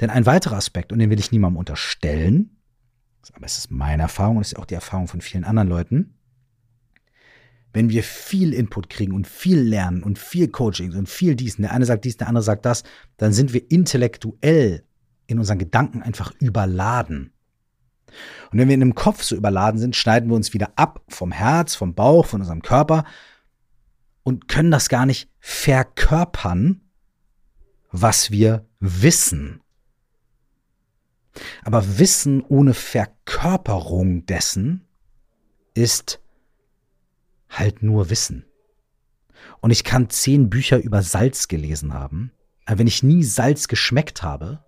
Denn 0.00 0.10
ein 0.10 0.26
weiterer 0.26 0.56
Aspekt, 0.56 0.92
und 0.92 0.98
den 0.98 1.10
will 1.10 1.18
ich 1.18 1.32
niemandem 1.32 1.58
unterstellen, 1.58 2.58
aber 3.34 3.44
es 3.44 3.58
ist 3.58 3.70
meine 3.70 4.02
Erfahrung 4.02 4.38
und 4.38 4.42
es 4.42 4.52
ist 4.52 4.58
auch 4.58 4.64
die 4.64 4.74
Erfahrung 4.74 5.06
von 5.06 5.20
vielen 5.20 5.44
anderen 5.44 5.68
Leuten, 5.68 6.17
wenn 7.72 7.90
wir 7.90 8.02
viel 8.02 8.54
Input 8.54 8.88
kriegen 8.88 9.12
und 9.12 9.26
viel 9.26 9.60
lernen 9.60 10.02
und 10.02 10.18
viel 10.18 10.48
Coaching 10.48 10.94
und 10.94 11.08
viel 11.08 11.34
dies, 11.34 11.56
der 11.56 11.72
eine 11.72 11.84
sagt 11.84 12.04
dies, 12.04 12.16
der 12.16 12.28
andere 12.28 12.42
sagt 12.42 12.64
das, 12.64 12.82
dann 13.16 13.32
sind 13.32 13.52
wir 13.52 13.70
intellektuell 13.70 14.84
in 15.26 15.38
unseren 15.38 15.58
Gedanken 15.58 16.02
einfach 16.02 16.32
überladen. 16.40 17.32
Und 18.50 18.58
wenn 18.58 18.68
wir 18.68 18.74
in 18.74 18.80
dem 18.80 18.94
Kopf 18.94 19.22
so 19.22 19.36
überladen 19.36 19.78
sind, 19.78 19.94
schneiden 19.94 20.30
wir 20.30 20.36
uns 20.36 20.54
wieder 20.54 20.72
ab 20.76 21.02
vom 21.08 21.30
Herz, 21.30 21.74
vom 21.74 21.94
Bauch, 21.94 22.26
von 22.26 22.40
unserem 22.40 22.62
Körper 22.62 23.04
und 24.22 24.48
können 24.48 24.70
das 24.70 24.88
gar 24.88 25.04
nicht 25.04 25.28
verkörpern, 25.38 26.80
was 27.90 28.30
wir 28.30 28.66
wissen. 28.80 29.60
Aber 31.62 31.98
Wissen 31.98 32.42
ohne 32.42 32.74
Verkörperung 32.74 34.26
dessen 34.26 34.86
ist 35.74 36.20
halt 37.48 37.82
nur 37.82 38.10
Wissen. 38.10 38.44
Und 39.60 39.70
ich 39.70 39.84
kann 39.84 40.10
zehn 40.10 40.50
Bücher 40.50 40.78
über 40.78 41.02
Salz 41.02 41.48
gelesen 41.48 41.94
haben, 41.94 42.32
aber 42.64 42.78
wenn 42.78 42.86
ich 42.86 43.02
nie 43.02 43.24
Salz 43.24 43.68
geschmeckt 43.68 44.22
habe, 44.22 44.64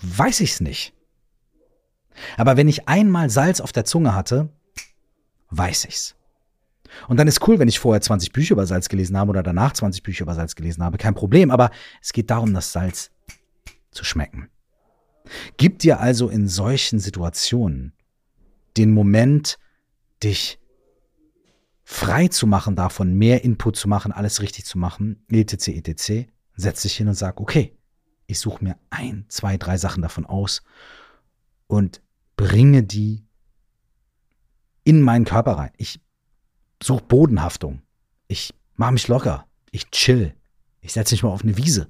weiß 0.00 0.40
ich's 0.40 0.60
nicht. 0.60 0.94
Aber 2.36 2.56
wenn 2.56 2.68
ich 2.68 2.88
einmal 2.88 3.30
Salz 3.30 3.60
auf 3.60 3.72
der 3.72 3.84
Zunge 3.84 4.14
hatte, 4.14 4.48
weiß 5.50 5.86
ich's. 5.86 6.14
Und 7.06 7.18
dann 7.18 7.28
ist 7.28 7.46
cool, 7.46 7.58
wenn 7.58 7.68
ich 7.68 7.78
vorher 7.78 8.00
20 8.00 8.32
Bücher 8.32 8.54
über 8.54 8.66
Salz 8.66 8.88
gelesen 8.88 9.16
habe 9.16 9.30
oder 9.30 9.42
danach 9.42 9.72
20 9.72 10.02
Bücher 10.02 10.22
über 10.22 10.34
Salz 10.34 10.54
gelesen 10.54 10.82
habe, 10.82 10.98
kein 10.98 11.14
Problem, 11.14 11.50
aber 11.50 11.70
es 12.00 12.12
geht 12.12 12.30
darum, 12.30 12.54
das 12.54 12.72
Salz 12.72 13.10
zu 13.90 14.04
schmecken. 14.04 14.48
Gib 15.56 15.78
dir 15.80 16.00
also 16.00 16.28
in 16.28 16.48
solchen 16.48 16.98
Situationen 16.98 17.92
den 18.76 18.92
Moment, 18.92 19.58
dich 20.22 20.58
frei 21.90 22.28
zu 22.28 22.46
machen 22.46 22.76
davon, 22.76 23.14
mehr 23.14 23.44
Input 23.44 23.76
zu 23.76 23.88
machen, 23.88 24.12
alles 24.12 24.42
richtig 24.42 24.66
zu 24.66 24.76
machen, 24.76 25.24
etc., 25.30 25.68
etc., 25.68 26.28
setz 26.54 26.82
dich 26.82 26.94
hin 26.98 27.08
und 27.08 27.14
sag, 27.14 27.40
okay, 27.40 27.78
ich 28.26 28.38
suche 28.40 28.62
mir 28.62 28.76
ein, 28.90 29.24
zwei, 29.28 29.56
drei 29.56 29.78
Sachen 29.78 30.02
davon 30.02 30.26
aus 30.26 30.62
und 31.66 32.02
bringe 32.36 32.82
die 32.82 33.24
in 34.84 35.00
meinen 35.00 35.24
Körper 35.24 35.52
rein. 35.52 35.70
Ich 35.78 35.98
suche 36.82 37.04
Bodenhaftung. 37.04 37.80
Ich 38.26 38.52
mache 38.74 38.92
mich 38.92 39.08
locker. 39.08 39.46
Ich 39.70 39.90
chill. 39.90 40.34
Ich 40.82 40.92
setze 40.92 41.14
mich 41.14 41.22
mal 41.22 41.30
auf 41.30 41.42
eine 41.42 41.56
Wiese. 41.56 41.88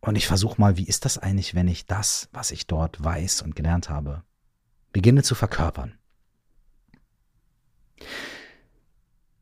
Und 0.00 0.16
ich 0.16 0.26
versuche 0.26 0.58
mal, 0.58 0.78
wie 0.78 0.86
ist 0.86 1.04
das 1.04 1.18
eigentlich, 1.18 1.54
wenn 1.54 1.68
ich 1.68 1.84
das, 1.84 2.30
was 2.32 2.52
ich 2.52 2.66
dort 2.66 3.04
weiß 3.04 3.42
und 3.42 3.54
gelernt 3.54 3.90
habe, 3.90 4.24
beginne 4.92 5.22
zu 5.22 5.34
verkörpern. 5.34 5.99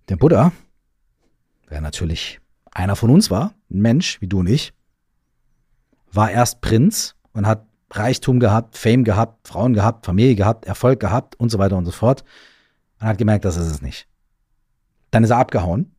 Der 0.08 0.16
Buddha, 0.16 0.52
der 1.70 1.80
natürlich 1.80 2.40
einer 2.70 2.96
von 2.96 3.10
uns 3.10 3.30
war, 3.30 3.54
ein 3.70 3.80
Mensch 3.80 4.20
wie 4.20 4.26
du 4.26 4.40
und 4.40 4.46
ich, 4.46 4.72
war 6.12 6.30
erst 6.30 6.60
Prinz 6.60 7.14
und 7.32 7.46
hat 7.46 7.66
Reichtum 7.90 8.40
gehabt, 8.40 8.76
Fame 8.76 9.04
gehabt, 9.04 9.48
Frauen 9.48 9.74
gehabt, 9.74 10.06
Familie 10.06 10.34
gehabt, 10.34 10.66
Erfolg 10.66 11.00
gehabt 11.00 11.36
und 11.36 11.50
so 11.50 11.58
weiter 11.58 11.76
und 11.76 11.84
so 11.84 11.90
fort. 11.90 12.24
Und 13.00 13.06
hat 13.06 13.18
gemerkt, 13.18 13.44
das 13.44 13.56
ist 13.56 13.70
es 13.70 13.82
nicht. 13.82 14.06
Dann 15.10 15.24
ist 15.24 15.30
er 15.30 15.38
abgehauen, 15.38 15.94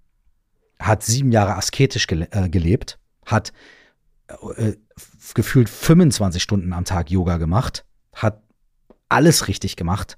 hat 0.79 1.03
sieben 1.03 1.31
Jahre 1.31 1.55
asketisch 1.55 2.07
gele 2.07 2.27
äh, 2.31 2.49
gelebt, 2.49 2.99
hat 3.25 3.53
äh, 4.57 4.73
gefühlt 5.33 5.69
25 5.69 6.41
Stunden 6.41 6.73
am 6.73 6.85
Tag 6.85 7.09
Yoga 7.09 7.37
gemacht, 7.37 7.85
hat 8.13 8.41
alles 9.07 9.47
richtig 9.47 9.75
gemacht, 9.75 10.17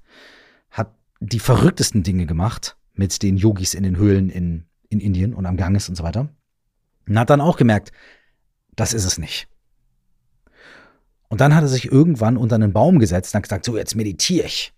die 1.22 1.38
verrücktesten 1.38 2.02
Dinge 2.02 2.26
gemacht, 2.26 2.76
mit 2.94 3.22
den 3.22 3.36
Yogis 3.36 3.74
in 3.74 3.84
den 3.84 3.96
Höhlen 3.96 4.28
in, 4.28 4.66
in 4.88 5.00
Indien 5.00 5.34
und 5.34 5.46
am 5.46 5.56
Ganges 5.56 5.88
und 5.88 5.94
so 5.94 6.02
weiter. 6.02 6.28
Und 7.08 7.18
hat 7.18 7.30
dann 7.30 7.40
auch 7.40 7.56
gemerkt, 7.56 7.92
das 8.74 8.92
ist 8.92 9.04
es 9.04 9.18
nicht. 9.18 9.48
Und 11.28 11.40
dann 11.40 11.54
hat 11.54 11.62
er 11.62 11.68
sich 11.68 11.90
irgendwann 11.90 12.36
unter 12.36 12.56
einen 12.56 12.72
Baum 12.72 12.98
gesetzt 12.98 13.32
und 13.32 13.38
hat 13.38 13.44
gesagt, 13.44 13.64
so 13.64 13.76
jetzt 13.76 13.94
meditiere 13.94 14.46
ich. 14.46 14.74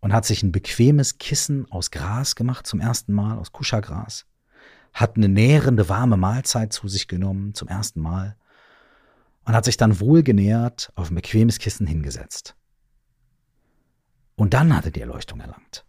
Und 0.00 0.12
hat 0.12 0.24
sich 0.24 0.42
ein 0.42 0.52
bequemes 0.52 1.18
Kissen 1.18 1.70
aus 1.70 1.90
Gras 1.90 2.36
gemacht 2.36 2.66
zum 2.66 2.80
ersten 2.80 3.12
Mal, 3.12 3.38
aus 3.38 3.52
Kuschagras. 3.52 4.26
Hat 4.92 5.16
eine 5.16 5.28
nährende, 5.28 5.88
warme 5.88 6.16
Mahlzeit 6.16 6.72
zu 6.72 6.88
sich 6.88 7.08
genommen 7.08 7.54
zum 7.54 7.68
ersten 7.68 8.00
Mal. 8.00 8.36
und 9.44 9.54
hat 9.54 9.64
sich 9.66 9.76
dann 9.76 10.00
wohlgenährt 10.00 10.92
auf 10.94 11.10
ein 11.10 11.16
bequemes 11.16 11.58
Kissen 11.58 11.86
hingesetzt. 11.86 12.54
Und 14.36 14.54
dann 14.54 14.74
hat 14.74 14.84
er 14.84 14.90
die 14.90 15.00
Erleuchtung 15.00 15.40
erlangt. 15.40 15.84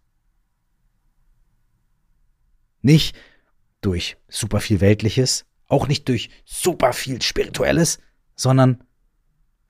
Nicht 2.82 3.16
durch 3.80 4.16
super 4.28 4.60
viel 4.60 4.80
Weltliches, 4.80 5.46
auch 5.68 5.88
nicht 5.88 6.08
durch 6.08 6.30
super 6.44 6.92
viel 6.92 7.20
Spirituelles, 7.22 7.98
sondern 8.36 8.84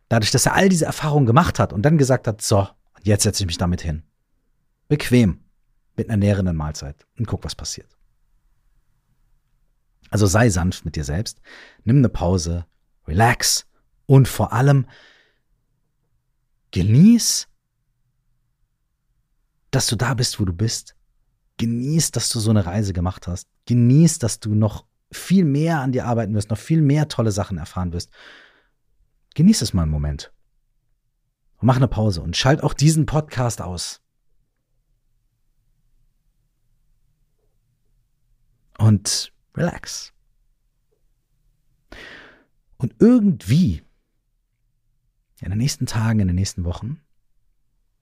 dadurch, 0.09 0.31
dass 0.31 0.47
er 0.47 0.55
all 0.55 0.69
diese 0.69 0.85
Erfahrungen 0.85 1.27
gemacht 1.27 1.59
hat 1.59 1.73
und 1.73 1.83
dann 1.83 1.99
gesagt 1.99 2.27
hat, 2.27 2.43
so, 2.43 2.69
jetzt 3.03 3.23
setze 3.23 3.43
ich 3.43 3.47
mich 3.47 3.59
damit 3.59 3.81
hin. 3.81 4.03
Bequem, 4.89 5.41
mit 5.97 6.09
einer 6.09 6.19
nährenden 6.19 6.57
Mahlzeit 6.57 7.07
und 7.19 7.27
guck, 7.27 7.45
was 7.45 7.55
passiert. 7.55 7.97
Also 10.11 10.27
sei 10.27 10.51
sanft 10.51 10.85
mit 10.85 10.97
dir 10.97 11.05
selbst, 11.05 11.41
nimm 11.85 11.99
eine 11.99 12.09
Pause, 12.09 12.67
relax 13.09 13.67
und 14.07 14.29
vor 14.29 14.53
allem 14.53 14.87
genieß, 16.71 17.49
dass 19.77 19.89
du 19.89 19.97
da 19.97 20.15
bist, 20.15 20.41
wo 20.41 20.47
du 20.47 20.55
bist. 20.55 20.97
Genieß, 21.59 22.11
dass 22.11 22.31
du 22.31 22.41
so 22.41 22.49
eine 22.49 22.65
Reise 22.65 22.95
gemacht 22.95 23.27
hast. 23.27 23.47
Genieß, 23.67 24.19
dass 24.19 24.41
du 24.41 24.55
noch 24.55 24.87
viel 25.13 25.45
mehr 25.45 25.81
an 25.81 25.93
dir 25.93 26.07
arbeiten 26.07 26.33
wirst, 26.33 26.49
noch 26.49 26.57
viel 26.57 26.81
mehr 26.81 27.09
tolle 27.09 27.31
Sachen 27.31 27.59
erfahren 27.59 27.93
wirst. 27.93 28.11
Genieß 29.35 29.61
es 29.61 29.75
mal 29.75 29.83
einen 29.83 29.91
Moment. 29.91 30.33
Und 31.59 31.67
mach 31.67 31.77
eine 31.77 31.89
Pause 31.89 32.23
und 32.23 32.39
schalt 32.39 32.63
auch 32.63 32.73
diesen 32.73 33.05
Podcast 33.05 33.61
aus. 33.61 34.01
Und 38.79 39.31
relax. 39.55 40.15
Und 42.79 42.95
irgendwie 42.99 43.83
in 45.43 45.51
den 45.51 45.59
nächsten 45.59 45.85
Tagen, 45.85 46.21
in 46.21 46.29
den 46.29 46.37
nächsten 46.37 46.65
Wochen 46.65 47.03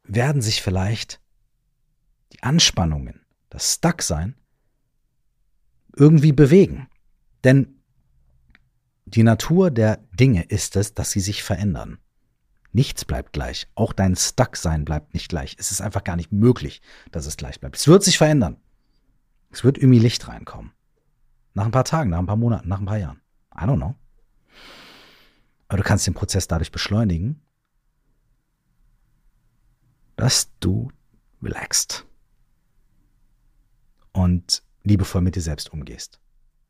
werden 0.05 0.41
sich 0.41 0.63
vielleicht 0.63 1.21
die 2.35 2.43
Anspannungen, 2.43 3.21
das 3.51 3.75
Stucksein 3.75 4.35
irgendwie 5.97 6.33
bewegen. 6.33 6.89
Denn 7.45 7.81
die 9.05 9.23
Natur 9.23 9.71
der 9.71 9.99
Dinge 10.13 10.45
ist 10.45 10.77
es, 10.77 10.95
dass 10.95 11.11
sie 11.11 11.21
sich 11.21 11.43
verändern. 11.43 11.99
Nichts 12.73 13.05
bleibt 13.05 13.33
gleich. 13.33 13.69
Auch 13.77 13.93
dein 13.93 14.17
Stucksein 14.17 14.85
bleibt 14.85 15.15
nicht 15.15 15.29
gleich. 15.29 15.55
Es 15.59 15.71
ist 15.71 15.81
einfach 15.81 16.03
gar 16.03 16.17
nicht 16.17 16.33
möglich, 16.33 16.83
dass 17.13 17.27
es 17.27 17.37
gleich 17.37 17.61
bleibt. 17.61 17.77
Es 17.77 17.87
wird 17.87 18.03
sich 18.03 18.19
verändern. 18.19 18.57
Es 19.51 19.63
wird 19.63 19.79
irgendwie 19.79 20.01
Licht 20.01 20.27
reinkommen. 20.27 20.73
Nach 21.53 21.65
ein 21.65 21.71
paar 21.71 21.85
Tagen, 21.85 22.11
nach 22.11 22.19
ein 22.19 22.27
paar 22.27 22.35
Monaten, 22.35 22.69
nach 22.69 22.81
ein 22.81 22.87
paar 22.87 22.99
Jahren. 22.99 23.21
I 23.55 23.61
don't 23.61 23.77
know. 23.77 23.95
Aber 25.69 25.79
du 25.79 25.85
kannst 25.85 26.07
den 26.09 26.15
Prozess 26.15 26.49
dadurch 26.49 26.73
beschleunigen, 26.73 27.41
dass 30.17 30.51
du 30.59 30.91
relaxst 31.41 32.07
und 34.15 34.63
liebevoll 34.83 35.21
mit 35.21 35.37
dir 35.37 35.43
selbst 35.43 35.73
umgehst. 35.73 36.21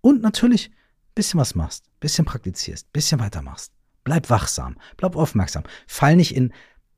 Und 0.01 0.23
natürlich 0.23 0.71
ein 0.71 1.15
bisschen 1.15 1.39
was 1.39 1.55
machst, 1.55 1.87
ein 1.87 2.01
bisschen 2.01 2.25
praktizierst, 2.25 2.89
ein 2.89 2.93
bisschen 2.93 3.21
weitermachst. 3.21 3.73
Bleib 4.03 4.29
wachsam, 4.29 4.77
bleib 4.97 5.15
aufmerksam. 5.15 5.63
Fall 5.87 6.17
nicht 6.17 6.35
in 6.35 6.53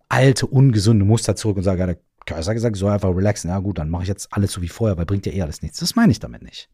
alte, 0.08 0.46
ungesunde 0.46 1.04
Muster 1.04 1.36
zurück 1.36 1.58
und 1.58 1.62
sage, 1.62 1.80
ja, 1.80 1.86
der 1.86 2.00
Kaiser 2.24 2.50
hat 2.50 2.56
gesagt, 2.56 2.76
so 2.76 2.88
einfach 2.88 3.14
relaxen. 3.14 3.50
Ja 3.50 3.58
gut, 3.58 3.78
dann 3.78 3.90
mache 3.90 4.02
ich 4.02 4.08
jetzt 4.08 4.32
alles 4.32 4.52
so 4.52 4.62
wie 4.62 4.68
vorher, 4.68 4.96
weil 4.96 5.06
bringt 5.06 5.26
ja 5.26 5.32
eh 5.32 5.42
alles 5.42 5.62
nichts. 5.62 5.78
Das 5.78 5.94
meine 5.94 6.12
ich 6.12 6.18
damit 6.18 6.42
nicht. 6.42 6.68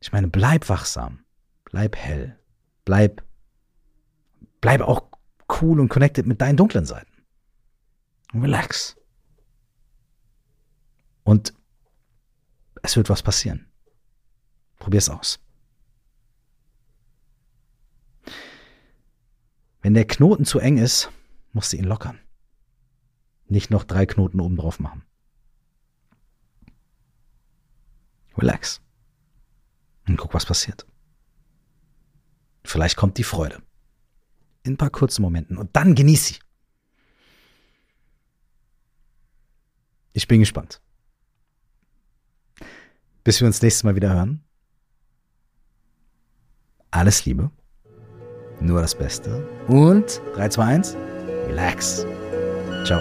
Ich 0.00 0.12
meine, 0.12 0.28
bleib 0.28 0.68
wachsam, 0.68 1.20
bleib 1.64 1.96
hell, 1.96 2.38
bleib, 2.84 3.22
bleib 4.60 4.80
auch 4.80 5.08
cool 5.60 5.80
und 5.80 5.88
connected 5.88 6.26
mit 6.26 6.40
deinen 6.40 6.56
dunklen 6.56 6.84
Seiten. 6.84 7.24
Relax. 8.34 8.96
Und 11.24 11.54
es 12.82 12.96
wird 12.96 13.08
was 13.08 13.22
passieren. 13.22 13.66
Probier's 14.78 15.08
aus. 15.08 15.40
Wenn 19.80 19.94
der 19.94 20.06
Knoten 20.06 20.44
zu 20.44 20.58
eng 20.58 20.78
ist, 20.78 21.10
musst 21.52 21.72
du 21.72 21.76
ihn 21.76 21.84
lockern. 21.84 22.18
Nicht 23.46 23.70
noch 23.70 23.84
drei 23.84 24.06
Knoten 24.06 24.40
oben 24.40 24.56
drauf 24.56 24.80
machen. 24.80 25.04
Relax. 28.36 28.80
Und 30.06 30.16
guck, 30.16 30.34
was 30.34 30.46
passiert. 30.46 30.86
Vielleicht 32.64 32.96
kommt 32.96 33.18
die 33.18 33.24
Freude. 33.24 33.62
In 34.62 34.74
ein 34.74 34.76
paar 34.76 34.90
kurzen 34.90 35.22
Momenten. 35.22 35.56
Und 35.56 35.76
dann 35.76 35.94
genieß 35.94 36.26
sie. 36.26 36.36
Ich 40.12 40.28
bin 40.28 40.40
gespannt. 40.40 40.81
Bis 43.24 43.40
wir 43.40 43.46
uns 43.46 43.62
nächstes 43.62 43.84
Mal 43.84 43.94
wieder 43.94 44.12
hören. 44.12 44.42
Alles 46.90 47.24
Liebe. 47.24 47.50
Nur 48.60 48.80
das 48.80 48.94
Beste. 48.94 49.46
Und 49.68 50.20
3, 50.34 50.48
2, 50.48 50.64
1. 50.64 50.96
Relax. 51.48 52.06
Ciao. 52.84 53.00